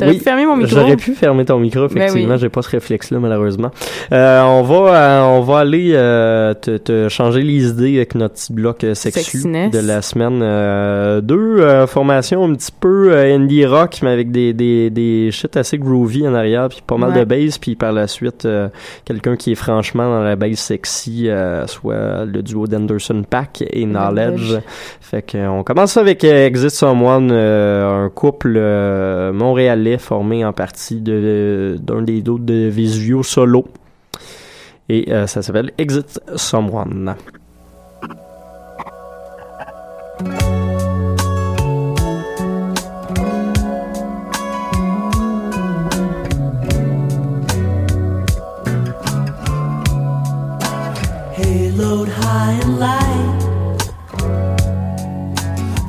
T'aurais 0.00 0.10
oui, 0.12 0.18
pu 0.18 0.24
fermer 0.24 0.46
mon 0.46 0.56
micro? 0.56 0.74
J'aurais 0.74 0.96
pu 0.96 1.14
fermer 1.14 1.44
ton 1.44 1.58
micro, 1.58 1.86
effectivement. 1.86 2.28
Ben 2.28 2.34
oui. 2.34 2.38
J'ai 2.40 2.48
pas 2.48 2.62
ce 2.62 2.70
réflexe-là, 2.70 3.18
malheureusement. 3.20 3.70
Euh, 4.12 4.42
on 4.42 4.62
va, 4.62 4.94
euh, 4.94 5.22
on 5.22 5.40
va 5.42 5.58
aller 5.58 5.92
euh, 5.94 6.54
te, 6.54 6.76
te 6.78 7.08
changer 7.08 7.42
les 7.42 7.68
idées 7.68 7.96
avec 7.98 8.14
notre 8.14 8.34
petit 8.34 8.52
bloc 8.52 8.82
euh, 8.84 8.94
sexu 8.94 9.42
de 9.44 9.78
la 9.86 10.02
semaine. 10.02 10.40
Euh, 10.42 11.20
deux 11.20 11.60
euh, 11.60 11.86
formations 11.86 12.44
un 12.44 12.54
petit 12.54 12.72
peu 12.72 13.12
euh, 13.12 13.34
indie 13.36 13.64
rock, 13.66 13.98
mais 14.02 14.10
avec 14.10 14.30
des, 14.30 14.52
des, 14.52 14.90
des 14.90 15.30
shit 15.30 15.56
assez 15.56 15.78
groovy 15.78 16.26
en 16.26 16.34
arrière, 16.34 16.68
puis 16.68 16.80
pas 16.86 16.96
mal 16.96 17.10
Ouais. 17.10 17.20
de 17.20 17.24
bass, 17.24 17.58
puis 17.58 17.74
par 17.74 17.92
la 17.92 18.06
suite, 18.06 18.44
euh, 18.44 18.68
quelqu'un 19.04 19.34
qui 19.36 19.52
est 19.52 19.56
franchement 19.56 20.04
dans 20.08 20.22
la 20.22 20.36
bass 20.36 20.58
sexy, 20.60 21.28
euh, 21.28 21.66
soit 21.66 22.24
le 22.24 22.42
duo 22.42 22.66
d'Anderson 22.66 23.22
Pack 23.28 23.62
et 23.68 23.84
Knowledge. 23.84 24.36
Knowledge. 24.40 24.62
Fait 25.00 25.22
que, 25.22 25.36
euh, 25.38 25.50
on 25.50 25.62
commence 25.64 25.96
avec 25.96 26.22
euh, 26.24 26.46
Exit 26.46 26.70
Someone, 26.70 27.30
euh, 27.32 28.06
un 28.06 28.08
couple 28.10 28.54
euh, 28.56 29.32
formé 29.98 30.44
en 30.44 30.52
partie 30.52 31.00
de 31.00 31.78
d'un 31.80 32.02
des 32.02 32.20
autres 32.28 32.44
de 32.44 32.68
Visio 32.68 33.22
Solo. 33.22 33.66
Et 34.88 35.12
euh, 35.12 35.26
ça 35.26 35.42
s'appelle 35.42 35.72
Exit 35.78 36.20
Someone. 36.36 37.14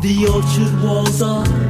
The 0.02 0.84
walls 0.84 1.61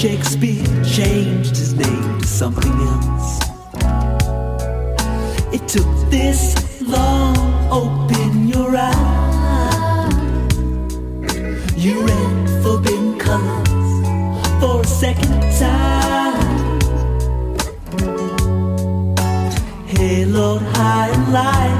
Shakespeare 0.00 0.64
changed 0.82 1.54
his 1.54 1.74
name 1.74 2.20
to 2.20 2.26
something 2.26 2.72
else. 2.72 3.38
It 5.52 5.68
took 5.68 5.84
this 6.10 6.80
long, 6.80 7.36
open 7.70 8.48
your 8.48 8.74
eyes. 8.74 10.14
You 11.76 12.00
read 12.00 12.48
forbidden 12.62 13.18
colors 13.18 14.06
for 14.58 14.80
a 14.80 14.86
second 14.86 15.38
time. 15.58 16.78
Haloed 19.86 20.62
high 20.76 21.10
and 21.12 21.30
light. 21.30 21.78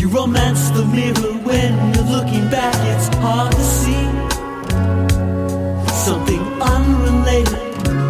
You 0.00 0.08
romance 0.08 0.70
the 0.70 0.86
mirror 0.86 1.34
when 1.44 1.92
you're 1.92 2.04
looking 2.04 2.48
back, 2.48 2.74
it's 2.96 3.14
hard 3.16 3.52
to 3.52 3.60
see. 3.60 3.87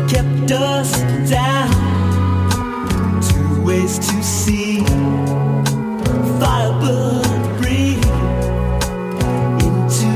Kept 0.09 0.51
us 0.53 0.93
down. 1.29 1.71
Two 3.23 3.63
ways 3.65 3.99
to 3.99 4.23
see. 4.23 4.85
Firebird 6.41 7.59
breathe 7.59 8.05
into 9.65 10.09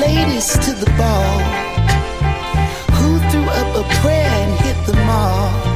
latest 0.00 0.62
to 0.62 0.72
the 0.72 0.90
ball? 0.96 1.38
Who 2.98 3.18
threw 3.30 3.46
up 3.60 3.70
a 3.76 3.84
prayer 4.00 4.32
and 4.42 4.52
hit 4.64 4.78
the 4.86 4.96
mark? 5.04 5.72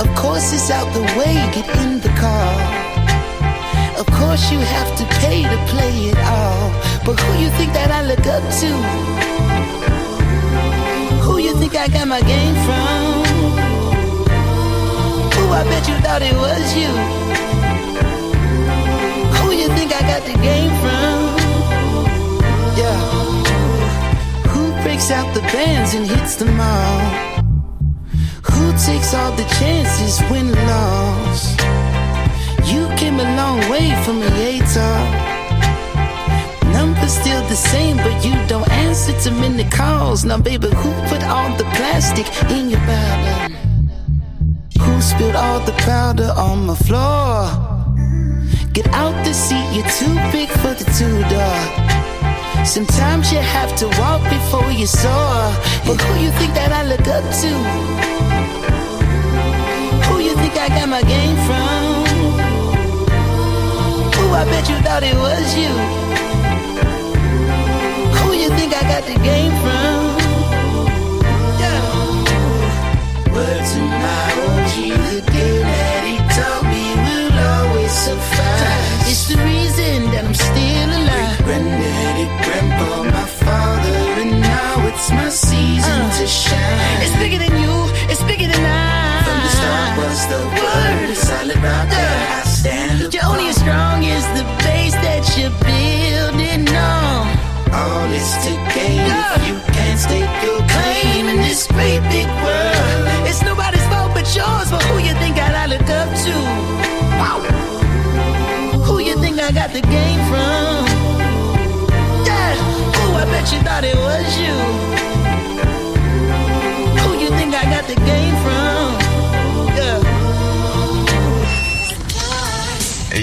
Of 0.00 0.08
course 0.16 0.52
it's 0.52 0.70
out 0.70 0.92
the 0.94 1.02
way, 1.18 1.34
get 1.54 1.68
in 1.82 2.00
the 2.00 2.12
car. 2.20 2.54
Of 3.98 4.06
course 4.06 4.50
you 4.50 4.58
have 4.58 4.90
to 4.98 5.04
pay 5.20 5.42
to 5.42 5.58
play 5.72 6.10
it 6.12 6.18
all. 6.18 6.70
But 7.04 7.18
who 7.20 7.42
you 7.42 7.50
think 7.58 7.72
that 7.72 7.90
I 7.90 8.02
look 8.02 8.26
up 8.26 8.44
to? 8.60 8.70
Who 11.24 11.38
you 11.38 11.54
think 11.58 11.74
I 11.74 11.88
got 11.88 12.06
my 12.08 12.20
game 12.20 12.56
from? 12.66 13.58
Who 15.34 15.44
I 15.50 15.62
bet 15.64 15.88
you 15.88 15.96
thought 16.04 16.22
it 16.22 16.36
was 16.44 16.66
you? 16.80 16.90
Who 19.38 19.52
you 19.52 19.68
think 19.76 19.92
I 19.92 20.00
got 20.02 20.22
the 20.24 20.36
game 20.42 20.72
from? 20.82 21.17
Breaks 24.98 25.12
out 25.12 25.32
the 25.32 25.42
bands 25.42 25.94
and 25.94 26.04
hits 26.04 26.34
them 26.34 26.58
all? 26.58 26.98
Who 28.50 28.72
takes 28.84 29.14
all 29.14 29.30
the 29.30 29.44
chances, 29.60 30.20
win 30.28 30.52
loss? 30.66 31.52
You 32.68 32.88
came 32.96 33.20
a 33.20 33.36
long 33.36 33.60
way 33.70 33.94
from 34.02 34.20
a 34.20 34.26
Yatar. 34.26 34.98
Numbers 36.72 37.12
still 37.12 37.42
the 37.46 37.54
same, 37.54 37.98
but 37.98 38.24
you 38.24 38.34
don't 38.48 38.68
answer 38.72 39.12
to 39.20 39.30
many 39.30 39.62
calls. 39.70 40.24
Now, 40.24 40.38
baby, 40.38 40.66
who 40.66 40.90
put 41.06 41.22
all 41.22 41.56
the 41.56 41.68
plastic 41.76 42.26
in 42.50 42.68
your 42.68 42.80
bottle? 42.80 43.54
Who 44.82 45.00
spilled 45.00 45.36
all 45.36 45.60
the 45.60 45.76
powder 45.86 46.32
on 46.36 46.66
my 46.66 46.74
floor? 46.74 47.46
Get 48.72 48.88
out 48.88 49.14
the 49.24 49.32
seat, 49.32 49.68
you're 49.76 49.92
too 50.00 50.16
big 50.32 50.48
for 50.48 50.74
the 50.74 50.86
two 50.98 51.22
door. 51.30 51.87
Sometimes 52.64 53.32
you 53.32 53.38
have 53.38 53.74
to 53.76 53.86
walk 54.00 54.22
before 54.30 54.70
you 54.70 54.86
soar. 54.86 55.52
But 55.86 56.00
who 56.00 56.20
you 56.20 56.30
think 56.32 56.54
that 56.54 56.72
I 56.72 56.82
look 56.84 57.06
up 57.08 57.24
to? 57.42 57.50
Who 60.06 60.20
you 60.20 60.34
think 60.36 60.54
I 60.56 60.68
got 60.68 60.88
my 60.88 61.02
game 61.02 61.36
from? 61.46 62.28
Who 64.16 64.24
I 64.34 64.44
bet 64.44 64.68
you 64.68 64.76
thought 64.84 65.02
it 65.02 65.16
was 65.16 65.56
you? 65.56 65.72
Who 68.18 68.34
you 68.34 68.48
think 68.50 68.74
I 68.74 68.82
got 68.82 69.04
the 69.04 69.18
game 69.22 69.54
from? 69.62 70.18
Yeah. 71.62 71.80
Word 73.32 73.62
to 73.72 73.80
my 74.02 74.24
OG, 74.44 74.74
the 75.14 75.20
game 75.32 75.66
that 75.78 76.02
he 76.08 76.16
taught 76.36 76.64
me 76.72 76.84
will 77.04 77.38
always 77.54 77.92
survive. 77.92 79.08
It's 79.10 79.24
the 79.28 79.36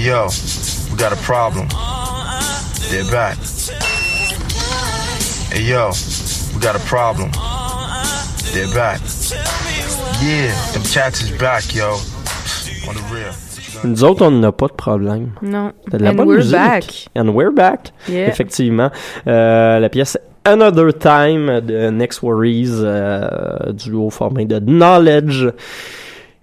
yo, 0.06 0.28
we 0.91 0.98
got 0.98 1.12
a 1.12 1.15
problem. 1.18 1.68
They're 2.89 3.10
back. 3.12 3.38
Hey 5.52 5.63
yo, 5.63 5.91
we 6.54 6.60
got 6.62 6.76
a 6.76 6.80
problem. 6.88 7.32
They're 8.54 8.74
back. 8.74 9.00
Yeah, 10.22 10.54
them 10.74 10.84
cats 10.84 11.22
is 11.24 11.32
back, 11.39 11.74
yo. 11.76 11.98
On 12.88 12.94
the 12.94 13.02
real. 13.12 13.34
Nous 13.84 14.04
autres, 14.04 14.26
on 14.26 14.32
n'a 14.32 14.52
pas 14.52 14.68
de 14.68 14.74
problème. 14.74 15.32
Non. 15.41 15.74
T'as 15.91 15.98
de 15.98 16.04
la 16.04 16.12
And 16.12 16.15
bonne 16.15 16.28
we're 16.28 16.38
musique. 16.38 16.54
back. 16.54 16.84
And 17.15 17.30
we're 17.34 17.52
back. 17.52 17.91
Yeah. 18.08 18.28
Effectivement. 18.30 18.89
Euh, 19.28 19.80
la 19.80 19.89
pièce 19.89 20.18
Another 20.46 20.94
Time 20.98 21.60
de 21.62 21.89
Next 21.89 22.22
Worries, 22.22 22.70
euh, 22.72 23.74
duo 23.74 24.10
formé 24.12 24.46
de 24.46 24.60
Knowledge 24.60 25.52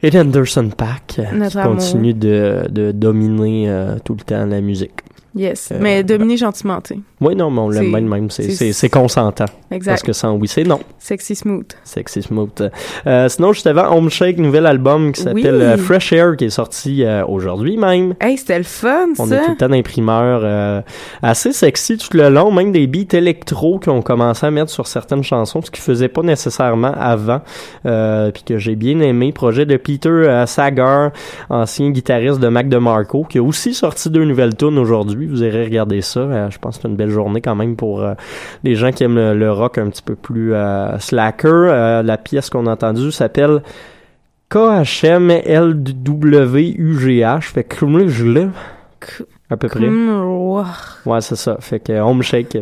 et 0.03 0.11
d'Anderson 0.11 0.69
Pack, 0.77 1.21
Notre 1.33 1.51
qui 1.53 1.59
amour. 1.59 1.77
continue 1.77 2.15
de, 2.15 2.67
de 2.71 2.93
dominer 2.93 3.71
euh, 3.71 3.97
tout 4.05 4.15
le 4.15 4.21
temps 4.25 4.45
la 4.47 4.61
musique. 4.61 4.93
Yes. 5.35 5.71
Euh, 5.73 5.79
Mais 5.81 6.03
dominer 6.03 6.37
gentiment, 6.37 6.81
tu 6.83 6.95
sais. 6.95 7.01
Oui, 7.21 7.35
non, 7.35 7.51
mais 7.51 7.61
on 7.61 7.71
l'aime 7.71 7.91
même, 7.91 8.07
même. 8.09 8.31
C'est- 8.31 8.43
c'est- 8.45 8.53
C'est 8.53 8.73
c'est 8.73 8.89
consentant. 8.91 9.47
Exact. 9.71 9.93
Parce 9.93 10.03
que 10.03 10.13
sans 10.13 10.35
oui, 10.35 10.47
c'est 10.49 10.65
non. 10.65 10.81
Sexy 10.99 11.35
smooth. 11.35 11.73
Sexy 11.85 12.23
Smooth. 12.23 12.63
Euh, 13.07 13.29
sinon, 13.29 13.53
juste 13.53 13.67
avant, 13.67 13.97
Home 13.97 14.11
Shake, 14.11 14.39
nouvel 14.39 14.67
album 14.67 15.13
qui 15.13 15.23
s'appelle 15.23 15.37
Oui. 15.55 15.63
euh, 15.63 15.77
Fresh 15.79 16.13
Air, 16.13 16.37
qui 16.37 16.45
est 16.47 16.51
sorti 16.51 17.03
euh, 17.05 17.25
aujourd'hui 17.27 17.77
même. 17.77 18.15
Hey, 18.21 18.37
c'était 18.37 18.59
le 18.59 18.65
fun, 18.65 19.07
On 19.19 19.27
ça. 19.27 19.37
a 19.37 19.45
tout 19.45 19.51
le 19.53 19.57
temps 19.57 19.69
d'imprimeurs 19.69 20.41
euh, 20.45 20.81
assez 21.23 21.53
sexy 21.53 21.97
tout 21.97 22.17
le 22.17 22.29
long, 22.29 22.51
même 22.53 22.73
des 22.73 22.87
beats 22.87 23.17
électro 23.17 23.79
qui 23.79 23.89
ont 23.89 24.03
commencé 24.03 24.45
à 24.47 24.51
mettre 24.51 24.71
sur 24.71 24.87
certaines 24.87 25.23
chansons, 25.25 25.63
ce 25.63 25.71
qu'ils 25.71 25.83
faisaient 25.83 26.09
pas 26.09 26.23
nécessairement 26.23 26.93
avant, 26.99 27.41
euh, 27.87 28.31
puis 28.31 28.43
que 28.43 28.59
j'ai 28.59 28.75
bien 28.77 29.01
aimé. 29.01 29.33
Projet 29.33 29.65
de 29.67 29.77
Peter 29.77 30.43
Sagar, 30.47 31.11
ancien 31.49 31.91
guitariste 31.91 32.39
de 32.41 32.49
Mac 32.49 32.69
DeMarco, 32.69 33.25
qui 33.25 33.39
a 33.39 33.43
aussi 33.43 33.73
sorti 33.75 34.11
deux 34.11 34.25
nouvelles 34.25 34.57
tunes 34.57 34.79
aujourd'hui. 34.79 35.22
Vous 35.27 35.43
irez 35.43 35.65
regarder 35.65 36.01
ça. 36.01 36.21
Euh, 36.21 36.51
je 36.51 36.59
pense 36.59 36.77
que 36.77 36.83
c'est 36.83 36.89
une 36.89 36.97
belle 36.97 37.11
journée 37.11 37.41
quand 37.41 37.55
même 37.55 37.77
pour 37.77 38.03
euh, 38.03 38.15
les 38.65 38.75
gens 38.75 38.91
qui 38.91 39.05
aiment 39.05 39.33
le, 39.33 39.53
rock 39.53 39.79
un 39.79 39.89
petit 39.91 40.03
peu 40.03 40.15
plus 40.15 40.55
euh, 40.55 40.99
slacker. 40.99 42.03
La 42.05 42.19
pièce 42.19 42.51
qu'on 42.51 42.67
a 42.67 42.73
entendue 42.73 43.13
s'appelle 43.13 43.63
KHMLWUGH. 44.51 45.43
Fait 47.43 47.65
que 47.65 48.09
je 48.09 48.27
l'ai. 48.27 48.49
À 49.53 49.57
peu 49.59 49.69
près. 49.69 49.81
Ouais, 49.87 51.21
c'est 51.21 51.37
ça. 51.37 51.57
Fait 51.61 51.79
que 51.79 51.93
Home 52.01 52.23
Shake. 52.23 52.57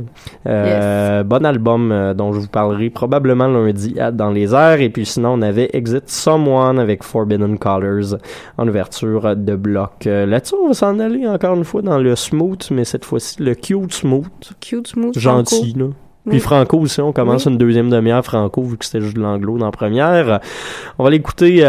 Euh, 0.46 1.22
Bon 1.22 1.44
album 1.46 1.92
euh, 1.92 2.14
dont 2.14 2.32
je 2.32 2.40
vous 2.40 2.48
parlerai 2.48 2.90
probablement 2.90 3.46
lundi 3.46 3.98
à 4.00 4.10
Dans 4.10 4.30
les 4.30 4.54
airs. 4.54 4.80
Et 4.80 4.90
puis 4.90 5.06
sinon, 5.06 5.34
on 5.34 5.42
avait 5.42 5.70
Exit 5.72 6.08
Someone 6.08 6.78
avec 6.80 7.04
Forbidden 7.04 7.58
Colors 7.58 8.16
en 8.58 8.66
ouverture 8.66 9.36
de 9.36 9.54
bloc. 9.54 10.06
Euh, 10.06 10.26
Là-dessus, 10.26 10.54
on 10.60 10.68
va 10.68 10.74
s'en 10.74 10.98
aller 10.98 11.26
encore 11.28 11.54
une 11.54 11.64
fois 11.64 11.82
dans 11.82 11.98
le 11.98 12.16
smooth, 12.16 12.70
mais 12.72 12.84
cette 12.84 13.04
fois-ci 13.04 13.40
le 13.40 13.54
cute 13.54 13.92
smooth. 13.92 14.26
Cute 14.60 14.88
smooth. 14.88 15.16
Gentil, 15.18 15.74
là. 15.76 15.86
Puis 16.26 16.34
Oui. 16.34 16.40
Franco 16.40 16.78
aussi, 16.78 17.00
on 17.00 17.12
commence 17.12 17.46
Oui. 17.46 17.52
une 17.52 17.58
deuxième 17.58 17.88
demi-heure 17.88 18.24
Franco 18.24 18.62
vu 18.62 18.76
que 18.76 18.84
c'était 18.84 19.00
juste 19.00 19.16
de 19.16 19.22
l'anglo 19.22 19.58
dans 19.58 19.66
la 19.66 19.70
première. 19.72 20.40
On 20.98 21.04
va 21.04 21.10
l'écouter 21.10 21.64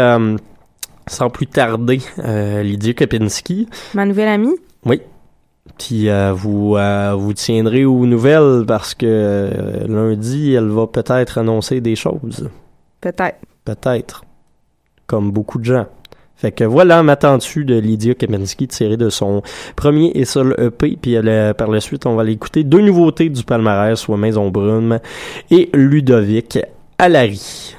sans 1.06 1.30
plus 1.30 1.46
tarder. 1.46 2.00
Euh, 2.24 2.62
Lydia 2.62 2.92
Kopinski. 2.94 3.68
Ma 3.94 4.04
nouvelle 4.04 4.28
amie. 4.28 4.54
Oui. 4.84 5.00
Puis 5.78 6.08
euh, 6.08 6.32
vous 6.32 6.76
euh, 6.76 7.14
vous 7.16 7.32
tiendrez 7.32 7.84
aux 7.84 8.06
nouvelles 8.06 8.64
parce 8.66 8.94
que 8.94 9.06
euh, 9.06 9.86
lundi, 9.86 10.54
elle 10.54 10.68
va 10.68 10.86
peut-être 10.86 11.38
annoncer 11.38 11.80
des 11.80 11.96
choses. 11.96 12.50
Peut-être. 13.00 13.38
Peut-être. 13.64 14.24
Comme 15.06 15.30
beaucoup 15.30 15.58
de 15.58 15.64
gens. 15.64 15.86
Fait 16.42 16.50
que 16.50 16.64
voilà, 16.64 17.04
m'attends-tu 17.04 17.64
de 17.64 17.78
Lydia 17.78 18.14
Kaminsky 18.14 18.66
tiré 18.66 18.96
de 18.96 19.10
son 19.10 19.42
premier 19.76 20.10
et 20.16 20.24
seul 20.24 20.56
EP. 20.58 20.98
Puis 21.00 21.12
elle, 21.12 21.28
euh, 21.28 21.54
par 21.54 21.70
la 21.70 21.78
suite, 21.78 22.04
on 22.04 22.16
va 22.16 22.24
l'écouter 22.24 22.64
deux 22.64 22.80
nouveautés 22.80 23.28
du 23.28 23.44
palmarès, 23.44 23.96
soit 23.96 24.16
Maison 24.16 24.50
Brume 24.50 24.98
et 25.52 25.70
Ludovic 25.72 26.58
Alary. 26.98 27.76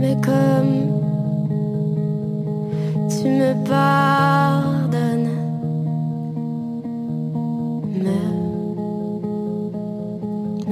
Mais 0.00 0.16
comme 0.24 0.74
tu 3.08 3.28
me 3.28 3.52
pardonnes, 3.68 5.30
me, 8.04 8.18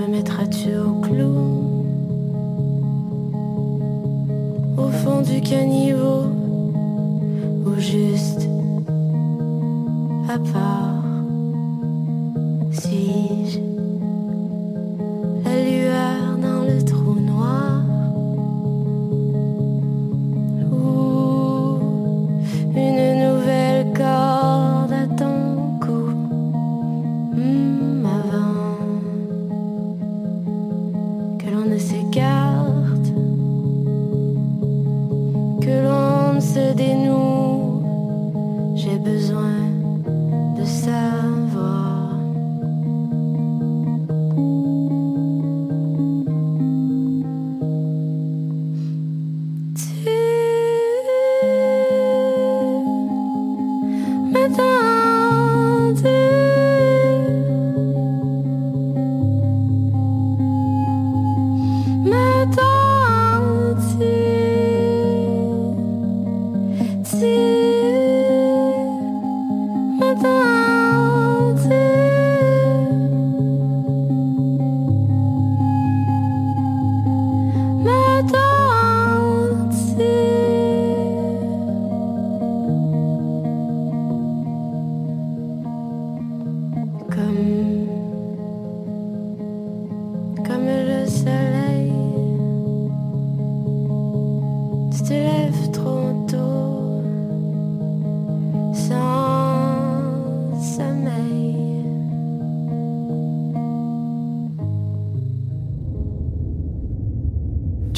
me 0.00 0.06
mettras-tu 0.08 0.76
au 0.76 1.00
clou? 1.02 1.58
au 4.78 4.90
fond 4.90 5.20
du 5.22 5.40
caniveau 5.40 6.26
ou 7.66 7.74
juste 7.78 8.48
à 10.28 10.38
part? 10.38 10.97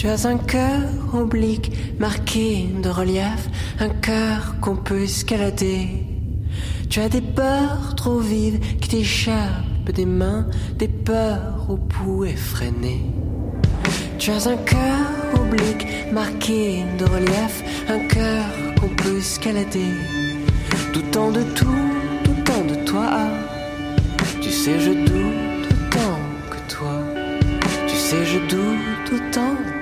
Tu 0.01 0.09
as 0.09 0.25
un 0.25 0.39
cœur 0.39 0.89
oblique 1.13 1.71
marqué 1.99 2.71
de 2.83 2.89
relief, 2.89 3.51
un 3.81 3.91
cœur 3.91 4.55
qu'on 4.63 4.77
peut 4.77 5.03
escalader. 5.03 5.89
Tu 6.89 7.01
as 7.01 7.11
des 7.11 7.21
peurs 7.21 7.95
trop 7.97 8.19
vives 8.19 8.61
qui 8.81 8.89
t'échappent 8.89 9.93
des 9.95 10.07
mains, 10.07 10.47
des 10.79 10.89
peurs 10.89 11.67
au 11.69 11.77
pouls 11.77 12.25
effréné. 12.25 13.03
Tu 14.19 14.31
as 14.31 14.47
un 14.47 14.57
cœur 14.57 15.05
oblique 15.35 15.87
marqué 16.11 16.83
de 16.99 17.05
relief, 17.05 17.63
un 17.91 17.99
cœur 18.09 18.47
qu'on 18.81 18.89
peut 18.89 19.19
escalader. 19.19 19.93
Doutant 20.95 21.31
de 21.31 21.43
tout, 21.43 21.85
doutant 22.25 22.65
de 22.65 22.87
toi. 22.87 23.19
Tu 24.41 24.49
sais, 24.49 24.81
je 24.81 24.93
doute 24.93 25.69
autant 25.69 26.19
que 26.51 26.73
toi. 26.73 27.05
Tu 27.87 27.97
sais, 27.97 28.25
je 28.25 28.39
doute 28.49 29.13
autant 29.13 29.80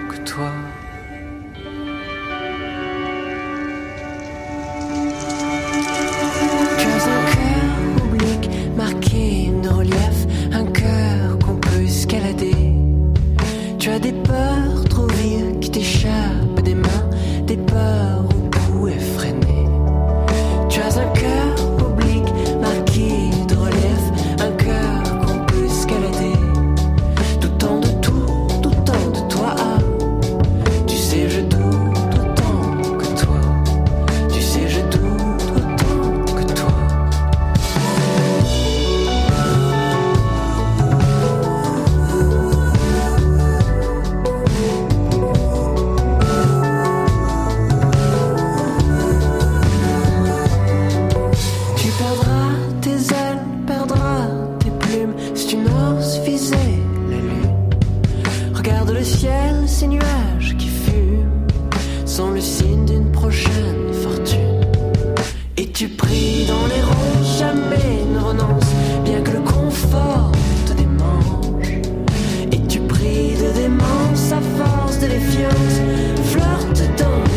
Flirte 76.25 76.83
donc 76.99 77.28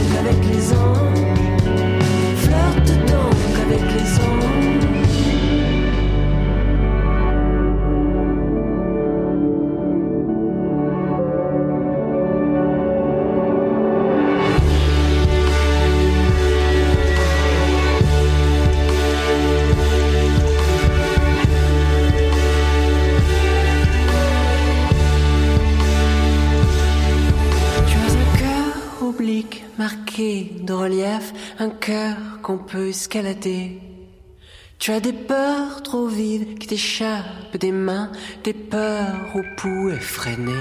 Tu 33.12 34.92
as 34.92 35.02
des 35.02 35.12
peurs 35.12 35.84
trop 35.84 36.08
vives 36.08 36.58
qui 36.58 36.68
t'échappent 36.68 37.58
des 37.60 37.74
mains, 37.74 38.10
des 38.42 38.54
peurs 38.54 39.36
au 39.36 39.42
pouls 39.58 39.90
effréné. 39.90 40.54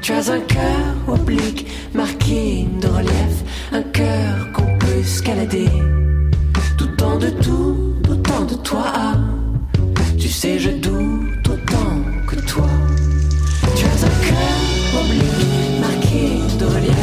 Tu 0.00 0.12
as 0.12 0.30
un 0.30 0.38
cœur 0.38 0.94
oblique 1.08 1.66
marqué 1.94 2.68
de 2.80 2.86
relief, 2.86 3.42
un 3.72 3.82
cœur 3.82 4.52
qu'on 4.52 4.78
peut 4.78 4.98
escalader. 5.00 5.68
Doutant 6.78 7.18
de 7.18 7.30
tout, 7.30 7.96
doutant 8.02 8.44
de 8.44 8.54
toi. 8.54 8.92
Tu 10.16 10.28
sais, 10.28 10.60
je 10.60 10.70
doute 10.70 11.48
autant 11.48 11.96
que 12.28 12.36
toi. 12.46 12.70
Tu 13.74 13.84
as 13.84 14.04
un 14.06 14.16
cœur 14.28 15.02
oblique 15.02 15.80
marqué 15.80 16.24
de 16.60 16.66
relief, 16.66 17.01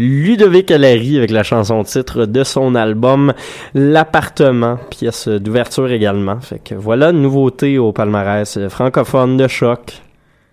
Ludovic 0.00 0.70
Allary 0.70 1.18
avec 1.18 1.30
la 1.30 1.42
chanson 1.42 1.84
titre 1.84 2.24
de 2.24 2.42
son 2.42 2.74
album 2.74 3.34
L'appartement, 3.74 4.78
pièce 4.88 5.28
d'ouverture 5.28 5.92
également. 5.92 6.40
Fait 6.40 6.58
que 6.58 6.74
voilà 6.74 7.10
une 7.10 7.20
nouveauté 7.20 7.76
au 7.76 7.92
palmarès 7.92 8.58
francophone 8.68 9.36
de 9.36 9.46
choc. 9.46 10.00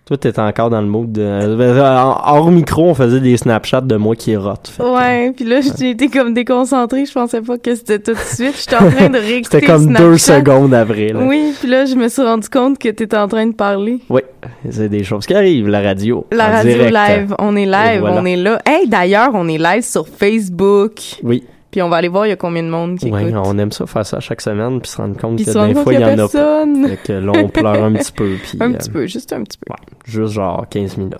Toi, 0.08 0.16
t'es 0.16 0.40
encore 0.40 0.70
dans 0.70 0.80
le 0.80 0.86
mood 0.86 1.12
de... 1.12 1.22
Hors 1.22 2.50
micro, 2.50 2.86
on 2.86 2.94
faisait 2.94 3.20
des 3.20 3.36
snapshots 3.36 3.82
de 3.82 3.96
moi 3.96 4.16
qui 4.16 4.34
rote. 4.36 4.72
Ouais, 4.80 5.34
puis 5.36 5.44
là, 5.44 5.60
j'ai 5.60 5.90
été 5.90 6.08
comme 6.08 6.32
déconcentrée. 6.32 7.04
Je 7.04 7.12
pensais 7.12 7.42
pas 7.42 7.58
que 7.58 7.74
c'était 7.74 7.98
tout 7.98 8.14
de 8.14 8.18
suite. 8.18 8.56
J'étais 8.58 8.82
en 8.82 8.90
train 8.90 9.10
de 9.10 9.18
réécouter 9.18 9.60
C'était 9.60 9.66
comme 9.66 9.92
deux 9.92 10.16
secondes 10.16 10.72
après. 10.72 11.08
Là. 11.08 11.20
Oui, 11.22 11.52
puis 11.60 11.68
là, 11.68 11.84
je 11.84 11.94
me 11.94 12.08
suis 12.08 12.22
rendu 12.22 12.48
compte 12.48 12.78
que 12.78 12.88
t'étais 12.88 13.18
en 13.18 13.28
train 13.28 13.48
de 13.48 13.52
parler. 13.52 13.98
Oui, 14.08 14.22
c'est 14.70 14.88
des 14.88 15.04
choses 15.04 15.26
qui 15.26 15.34
arrivent, 15.34 15.68
la 15.68 15.82
radio. 15.82 16.26
La 16.32 16.46
radio 16.46 16.72
direct. 16.72 16.94
live, 16.94 17.34
on 17.38 17.54
est 17.54 17.66
live, 17.66 18.00
voilà. 18.00 18.22
on 18.22 18.24
est 18.24 18.36
là. 18.36 18.62
Hey, 18.64 18.88
d'ailleurs, 18.88 19.32
on 19.34 19.46
est 19.46 19.58
live 19.58 19.82
sur 19.82 20.08
Facebook. 20.08 20.92
Oui. 21.22 21.44
Puis 21.78 21.82
on 21.84 21.90
va 21.90 21.98
aller 21.98 22.08
voir 22.08 22.26
il 22.26 22.30
y 22.30 22.32
a 22.32 22.36
combien 22.36 22.64
de 22.64 22.70
monde 22.70 22.98
qui 22.98 23.08
Ouais, 23.08 23.28
écoute. 23.28 23.40
on 23.44 23.56
aime 23.56 23.70
ça 23.70 23.86
faire 23.86 24.04
ça 24.04 24.18
chaque 24.18 24.40
semaine 24.40 24.80
puis 24.80 24.90
se 24.90 24.96
rendre 24.96 25.16
compte 25.16 25.36
Puis 25.36 25.44
que 25.44 25.66
des 25.68 25.74
fois 25.76 25.94
il 25.94 26.00
y 26.00 26.04
en 26.04 26.08
a 26.08 26.10
pas. 26.10 26.16
personne. 26.16 26.88
Fait 26.88 26.96
que 26.96 27.12
là 27.12 27.32
on 27.36 27.48
pleure 27.48 27.84
un 27.84 27.92
petit 27.92 28.10
peu 28.10 28.30
puis 28.42 28.54
Un 28.60 28.72
euh, 28.72 28.76
petit 28.76 28.90
peu, 28.90 29.06
juste 29.06 29.32
un 29.32 29.44
petit 29.44 29.58
peu. 29.58 29.72
juste 30.04 30.32
genre 30.32 30.66
15 30.68 30.96
minutes. 30.96 31.14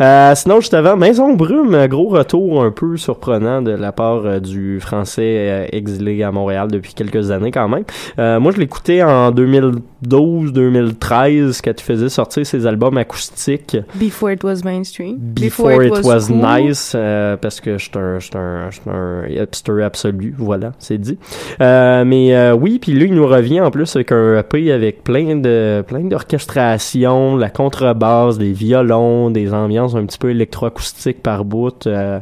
Euh, 0.00 0.34
sinon 0.34 0.58
juste 0.58 0.74
avant 0.74 0.96
Maison 0.96 1.32
Brume, 1.34 1.86
gros 1.86 2.08
retour 2.08 2.64
un 2.64 2.72
peu 2.72 2.96
surprenant 2.96 3.62
de 3.62 3.70
la 3.70 3.92
part 3.92 4.26
euh, 4.26 4.40
du 4.40 4.80
français 4.80 5.22
euh, 5.22 5.66
exilé 5.70 6.24
à 6.24 6.32
Montréal 6.32 6.66
depuis 6.72 6.92
quelques 6.92 7.30
années 7.30 7.52
quand 7.52 7.68
même. 7.68 7.84
Euh, 8.18 8.40
moi 8.40 8.50
je 8.50 8.58
l'écoutais 8.58 9.04
en 9.04 9.30
2012-2013 9.30 11.60
quand 11.62 11.70
il 11.78 11.84
faisait 11.84 12.08
sortir 12.08 12.44
ses 12.44 12.66
albums 12.66 12.98
acoustiques. 12.98 13.76
Before 13.94 14.32
it 14.32 14.42
was 14.42 14.64
mainstream. 14.64 15.18
Before, 15.20 15.84
it, 15.84 16.04
was, 16.04 16.26
cool. 16.26 16.38
nice, 16.38 16.96
parce 17.40 17.60
que 17.60 17.78
je 17.78 17.84
suis 17.84 17.92
un, 17.96 18.18
je 18.18 18.24
suis 18.24 18.36
un, 18.36 18.70
un 18.92 19.28
hipster 19.28 19.80
absolu, 19.82 19.99
voilà, 20.38 20.72
c'est 20.78 20.98
dit. 20.98 21.18
Euh, 21.60 22.04
mais 22.04 22.34
euh, 22.34 22.54
oui, 22.54 22.78
puis 22.78 22.92
lui, 22.92 23.08
il 23.08 23.14
nous 23.14 23.26
revient 23.26 23.60
en 23.60 23.70
plus 23.70 23.94
avec 23.96 24.12
un 24.12 24.38
EP 24.38 24.72
avec 24.72 25.04
plein 25.04 25.36
de 25.36 25.84
plein 25.86 26.00
d'orchestrations, 26.00 27.36
la 27.36 27.50
contrebasse, 27.50 28.38
des 28.38 28.52
violons, 28.52 29.30
des 29.30 29.52
ambiances 29.52 29.94
un 29.94 30.06
petit 30.06 30.18
peu 30.18 30.30
électroacoustiques 30.30 31.22
par 31.22 31.44
bout. 31.44 31.86
euh, 31.86 32.20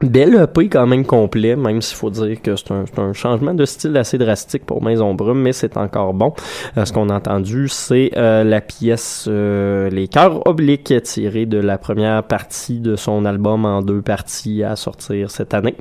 Bel 0.00 0.36
EP 0.36 0.68
quand 0.68 0.86
même 0.86 1.04
complet, 1.04 1.56
même 1.56 1.82
s'il 1.82 1.96
faut 1.96 2.10
dire 2.10 2.40
que 2.40 2.54
c'est 2.54 2.70
un, 2.70 2.84
un 2.98 3.12
changement 3.12 3.52
de 3.52 3.64
style 3.64 3.96
assez 3.96 4.16
drastique 4.16 4.64
pour 4.64 4.80
Maison 4.80 5.12
Brume, 5.12 5.40
mais 5.42 5.52
c'est 5.52 5.76
encore 5.76 6.14
bon. 6.14 6.34
Euh, 6.76 6.84
ce 6.84 6.92
qu'on 6.92 7.08
a 7.08 7.16
entendu, 7.16 7.66
c'est 7.68 8.12
euh, 8.16 8.44
la 8.44 8.60
pièce 8.60 9.24
euh, 9.28 9.90
Les 9.90 10.06
Cœurs 10.06 10.46
Obliques 10.46 10.94
tirée 11.02 11.46
de 11.46 11.58
la 11.58 11.78
première 11.78 12.22
partie 12.22 12.78
de 12.78 12.94
son 12.94 13.24
album 13.24 13.64
en 13.64 13.82
deux 13.82 14.00
parties 14.00 14.62
à 14.62 14.76
sortir 14.76 15.32
cette 15.32 15.52
année. 15.52 15.74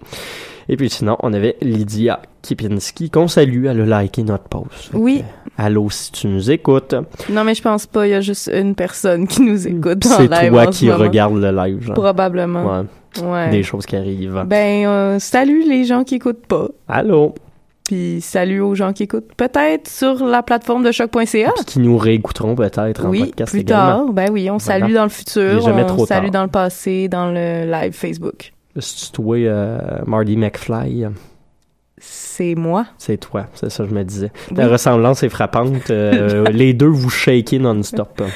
Et 0.70 0.76
puis 0.78 0.90
sinon, 0.90 1.18
on 1.24 1.32
avait 1.34 1.56
Lydia 1.62 2.22
Kipinski, 2.42 3.10
qu'on 3.10 3.28
salue, 3.28 3.66
elle 3.66 3.92
a 3.94 4.02
liké 4.02 4.24
notre 4.24 4.46
post. 4.50 4.90
Oui. 4.94 5.24
que, 5.58 5.62
Allô, 5.64 5.90
si 5.90 6.12
tu 6.12 6.28
nous 6.28 6.52
écoutes, 6.52 6.94
Non, 7.30 7.44
mais 7.44 7.56
je 7.56 7.62
pense 7.62 7.86
pas. 7.88 8.06
Il 8.06 8.12
y 8.12 8.14
a 8.14 8.22
juste 8.22 8.50
une 8.54 8.76
personne 8.76 9.28
qui 9.28 9.42
nous 9.42 9.68
écoute 9.68 10.06
en 10.06 10.10
c'est 10.10 10.28
toi 10.28 10.68
en 10.68 10.72
ce 10.72 10.78
qui 10.80 10.86
moment. 10.88 10.98
regarde 11.00 11.36
le 11.38 11.52
live. 11.52 11.82
Genre. 11.84 11.94
Probablement. 11.96 12.64
Ouais. 12.66 13.24
Ouais. 13.24 13.50
Des 13.50 13.64
choses 13.64 13.86
qui 13.86 13.96
arrivent. 13.96 14.44
Ben, 14.46 14.86
euh, 14.86 15.20
salut 15.20 15.64
les 15.68 15.86
gens 15.86 16.04
qui 16.04 16.16
écoutent 16.16 16.46
pas. 16.46 16.68
Allô? 16.88 17.34
Puis 17.88 18.20
salut 18.22 18.60
aux 18.60 18.76
gens 18.76 18.92
qui 18.92 19.04
écoutent 19.04 19.34
peut-être 19.38 19.88
sur 19.90 20.26
la 20.26 20.44
plateforme 20.44 20.84
de 20.84 20.92
choc.ca. 20.92 21.52
Puis 21.56 21.66
qui 21.66 21.80
nous 21.80 21.98
réécouteront 21.98 22.54
peut-être 22.54 23.06
en 23.06 23.10
Oui, 23.10 23.26
podcast 23.28 23.52
plus 23.52 23.62
également. 23.62 24.06
tard. 24.08 24.14
Ben 24.14 24.30
oui, 24.30 24.50
on 24.52 24.58
Voilà. 24.58 24.82
salue 24.82 24.94
dans 24.94 25.04
le 25.04 25.10
futur. 25.10 25.66
on 25.66 26.06
salue 26.06 26.30
dans 26.30 26.44
le 26.44 26.50
passé, 26.50 27.08
dans 27.08 27.32
le 27.32 27.66
live 27.72 27.94
Facebook. 27.94 28.52
C'est 28.80 29.12
toi, 29.12 29.38
euh, 29.38 29.78
Marty 30.06 30.38
McFly. 30.38 31.08
C'est 32.00 32.56
moi. 32.56 32.86
C'est 32.98 33.18
toi, 33.18 33.48
c'est 33.56 33.70
ça 33.72 33.84
que 33.84 33.90
je 33.90 33.96
me 33.96 34.04
disais. 34.04 34.32
Oui. 34.52 34.58
La 34.58 34.68
ressemblance 34.68 35.24
est 35.24 35.30
frappante. 35.30 35.90
euh, 35.90 36.46
les 36.52 36.74
deux 36.74 36.88
vous 36.88 37.10
shakez 37.10 37.60
non-stop. 37.60 38.22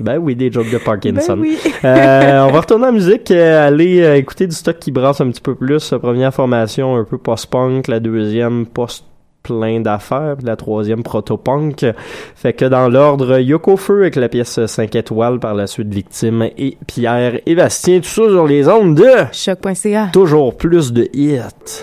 Ben 0.00 0.16
oui, 0.16 0.34
des 0.34 0.50
jokes 0.50 0.70
de 0.70 0.78
Parkinson. 0.78 1.36
Ben 1.36 1.42
oui. 1.42 1.58
Euh, 1.84 2.46
on 2.46 2.52
va 2.52 2.60
retourner 2.60 2.86
en 2.86 2.92
musique, 2.92 3.30
aller 3.30 4.16
écouter 4.16 4.46
du 4.46 4.54
stock 4.54 4.78
qui 4.78 4.90
brasse 4.92 5.20
un 5.20 5.28
petit 5.30 5.42
peu 5.42 5.54
plus. 5.54 5.90
Première 6.00 6.32
formation 6.32 6.96
un 6.96 7.04
peu 7.04 7.18
post-punk, 7.18 7.86
la 7.86 8.00
deuxième 8.00 8.64
post 8.64 9.04
plein 9.42 9.80
d'affaires. 9.80 10.36
La 10.42 10.56
troisième, 10.56 11.02
Protopunk. 11.02 11.86
Fait 12.34 12.52
que 12.52 12.64
dans 12.64 12.88
l'ordre, 12.88 13.38
Yoko 13.38 13.76
Feu 13.76 14.00
avec 14.00 14.16
la 14.16 14.28
pièce 14.28 14.64
5 14.64 14.94
étoiles, 14.94 15.38
par 15.40 15.54
la 15.54 15.66
suite 15.66 15.92
Victime 15.92 16.48
et 16.56 16.76
Pierre 16.86 17.40
et 17.46 17.54
Bastien. 17.54 18.00
Tout 18.00 18.08
ça 18.08 18.28
sur 18.28 18.46
les 18.46 18.68
ondes 18.68 18.94
de... 18.94 19.10
Choc.ca. 19.32 20.08
Toujours 20.12 20.56
plus 20.56 20.92
de 20.92 21.08
hits. 21.12 21.82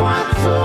Quanto 0.00 0.59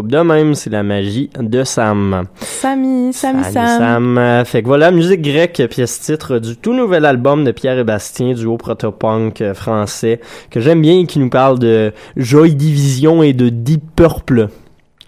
coupe 0.00 0.10
de 0.10 0.18
même, 0.18 0.54
c'est 0.54 0.68
la 0.68 0.82
magie 0.82 1.30
de 1.40 1.64
Sam. 1.64 2.24
Samy, 2.36 3.14
Samy, 3.14 3.42
Salut, 3.44 3.54
Sam. 3.54 3.78
Sam. 3.78 4.18
Euh, 4.18 4.44
Fait 4.44 4.60
que 4.62 4.66
voilà, 4.66 4.90
musique 4.90 5.22
grecque, 5.22 5.62
pièce 5.70 6.00
titre 6.00 6.38
du 6.38 6.56
tout 6.58 6.74
nouvel 6.74 7.06
album 7.06 7.44
de 7.44 7.50
Pierre 7.50 7.78
et 7.78 7.84
Bastien, 7.84 8.34
duo 8.34 8.58
protopunk 8.58 9.40
euh, 9.40 9.54
français, 9.54 10.20
que 10.50 10.60
j'aime 10.60 10.82
bien, 10.82 11.06
qui 11.06 11.18
nous 11.18 11.30
parle 11.30 11.58
de 11.58 11.92
Joy 12.16 12.54
Division 12.54 13.22
et 13.22 13.32
de 13.32 13.48
Deep 13.48 13.84
Purple. 13.96 14.48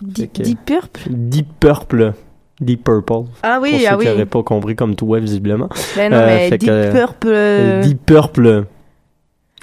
Deep, 0.01 0.17
Fait 0.17 0.27
que- 0.29 0.43
Deep 0.49 0.59
Purple? 0.65 1.01
Deep 1.11 1.47
Purple. 1.61 2.13
Deep 2.61 2.83
Purple. 2.85 3.29
Ah 3.43 3.59
oui, 3.61 3.73
Pour 3.73 3.81
ceux 3.81 3.87
ah 3.87 3.91
qui 3.91 3.99
oui. 3.99 4.07
n'auraient 4.07 4.25
pas 4.27 4.43
compris 4.43 4.75
comme 4.75 4.95
toi, 4.97 5.21
visiblement. 5.21 5.69
Ben 5.97 6.11
non, 6.11 6.17
Euh, 6.19 6.27
mais 6.27 6.51
Deep 6.57 6.67
que, 6.67 6.93
Purple. 6.93 7.81
Deep 7.87 8.07
Purple. 8.07 8.65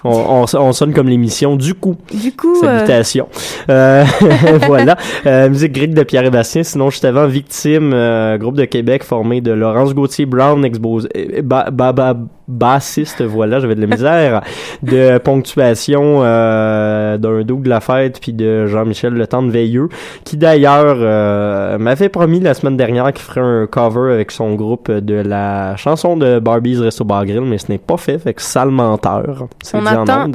On, 0.06 0.44
on, 0.44 0.58
on 0.60 0.72
sonne 0.72 0.94
comme 0.94 1.10
l'émission 1.10 1.56
du 1.56 1.74
coup. 1.74 1.98
Du 2.14 2.32
coup, 2.32 2.56
euh, 2.64 2.86
Salutations. 2.86 3.28
Euh, 3.70 4.06
voilà. 4.68 4.96
Euh, 5.26 5.50
musique 5.50 5.72
grecque 5.74 5.94
de 5.94 6.04
Pierre 6.04 6.24
et 6.26 6.30
Bastien. 6.30 6.64
Sinon, 6.64 6.90
juste 6.90 7.06
avant, 7.06 7.26
Victime, 7.28 7.92
euh, 7.94 8.38
groupe 8.38 8.56
de 8.56 8.66
Québec 8.66 9.04
formé 9.04 9.42
de 9.42 9.52
Laurence 9.52 9.94
Gauthier 9.94 10.26
Brown, 10.26 10.64
expose, 10.64 11.10
euh, 11.18 11.42
ba, 11.42 11.70
ba, 11.72 11.92
ba- 11.92 12.16
bassiste, 12.48 13.22
voilà, 13.24 13.60
j'avais 13.60 13.76
de 13.76 13.82
la 13.82 13.88
misère, 13.88 14.42
de 14.84 15.18
ponctuation 15.18 16.22
euh, 16.24 17.18
d'un 17.18 17.42
Doug 17.44 17.64
de 17.64 17.70
la 17.70 17.80
fête 17.80 18.20
puis 18.22 18.34
de 18.34 18.68
Jean-Michel 18.68 19.14
Le 19.14 19.28
Temps 19.28 19.44
de 19.44 19.52
Veilleux, 19.52 19.90
qui 20.24 20.38
d'ailleurs 20.38 20.98
euh, 21.00 21.78
m'avait 21.78 22.10
promis 22.10 22.40
la 22.40 22.54
semaine 22.54 22.78
dernière 22.78 23.12
qu'il 23.14 23.24
ferait 23.26 23.42
un 23.42 23.68
cover 23.68 24.14
avec 24.14 24.32
son 24.32 24.56
groupe 24.56 24.92
de 24.92 25.16
la 25.16 25.76
chanson 25.76 26.18
de 26.18 26.40
Barbie's 26.40 26.80
Resto 26.80 27.04
Bar 27.04 27.26
Grill, 27.26 27.42
mais 27.42 27.58
ce 27.58 27.72
n'est 27.72 27.78
pas 27.78 27.98
fait, 27.98 28.18
fait 28.20 28.34
que 28.34 28.42
sale 28.42 28.70
menteur. 28.70 29.48
C'est 29.64 29.78
On 29.78 29.86
attend. 29.86 30.30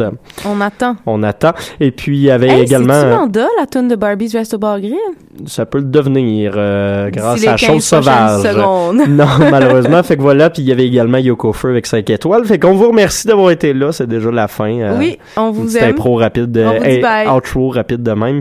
on 0.47 0.61
attend. 0.61 0.97
On 1.07 1.23
attend. 1.23 1.53
Et 1.81 1.91
puis, 1.91 2.17
il 2.19 2.23
y 2.25 2.31
avait 2.31 2.49
Hey, 2.49 2.63
également... 2.63 3.05
Manda, 3.07 3.47
la 3.59 3.67
tune 3.67 3.89
de 3.89 3.97
Barbie's 3.97 4.35
Resto 4.35 4.59
Bar 4.59 4.81
Grill? 4.81 4.97
Ça 5.47 5.65
peut 5.67 5.79
le 5.79 5.85
devenir 5.85 6.55
euh, 6.57 7.11
grâce 7.11 7.47
à 7.47 7.57
Chose 7.57 7.69
15 7.89 8.03
prochaines 8.03 8.03
Sauvage. 8.03 8.43
secondes. 8.43 8.97
non, 9.09 9.27
malheureusement. 9.51 10.03
Fait 10.03 10.17
que 10.17 10.23
voilà, 10.23 10.51
puis 10.51 10.63
il 10.63 10.69
y 10.69 10.73
avait 10.73 10.87
également 10.87 11.19
Yoko 11.19 11.53
Feu 11.53 11.71
avec 11.71 11.87
5 12.01 12.11
étoiles. 12.11 12.45
Fait 12.45 12.59
qu'on 12.59 12.75
vous 12.75 12.89
remercie 12.89 13.27
d'avoir 13.27 13.51
été 13.51 13.73
là. 13.73 13.93
C'est 13.93 14.07
déjà 14.07 14.31
la 14.31 14.49
fin. 14.49 14.71
euh, 14.73 14.97
Oui, 14.99 15.19
on 15.37 15.51
vous 15.51 15.77
aime. 15.77 15.91
impro 15.91 16.15
rapide. 16.17 16.57
On 16.67 16.79
vous 16.79 16.85
dit 16.85 17.01
bye. 17.01 17.29
Outro 17.29 17.69
rapide 17.71 18.03
de 18.03 18.13
même. 18.13 18.39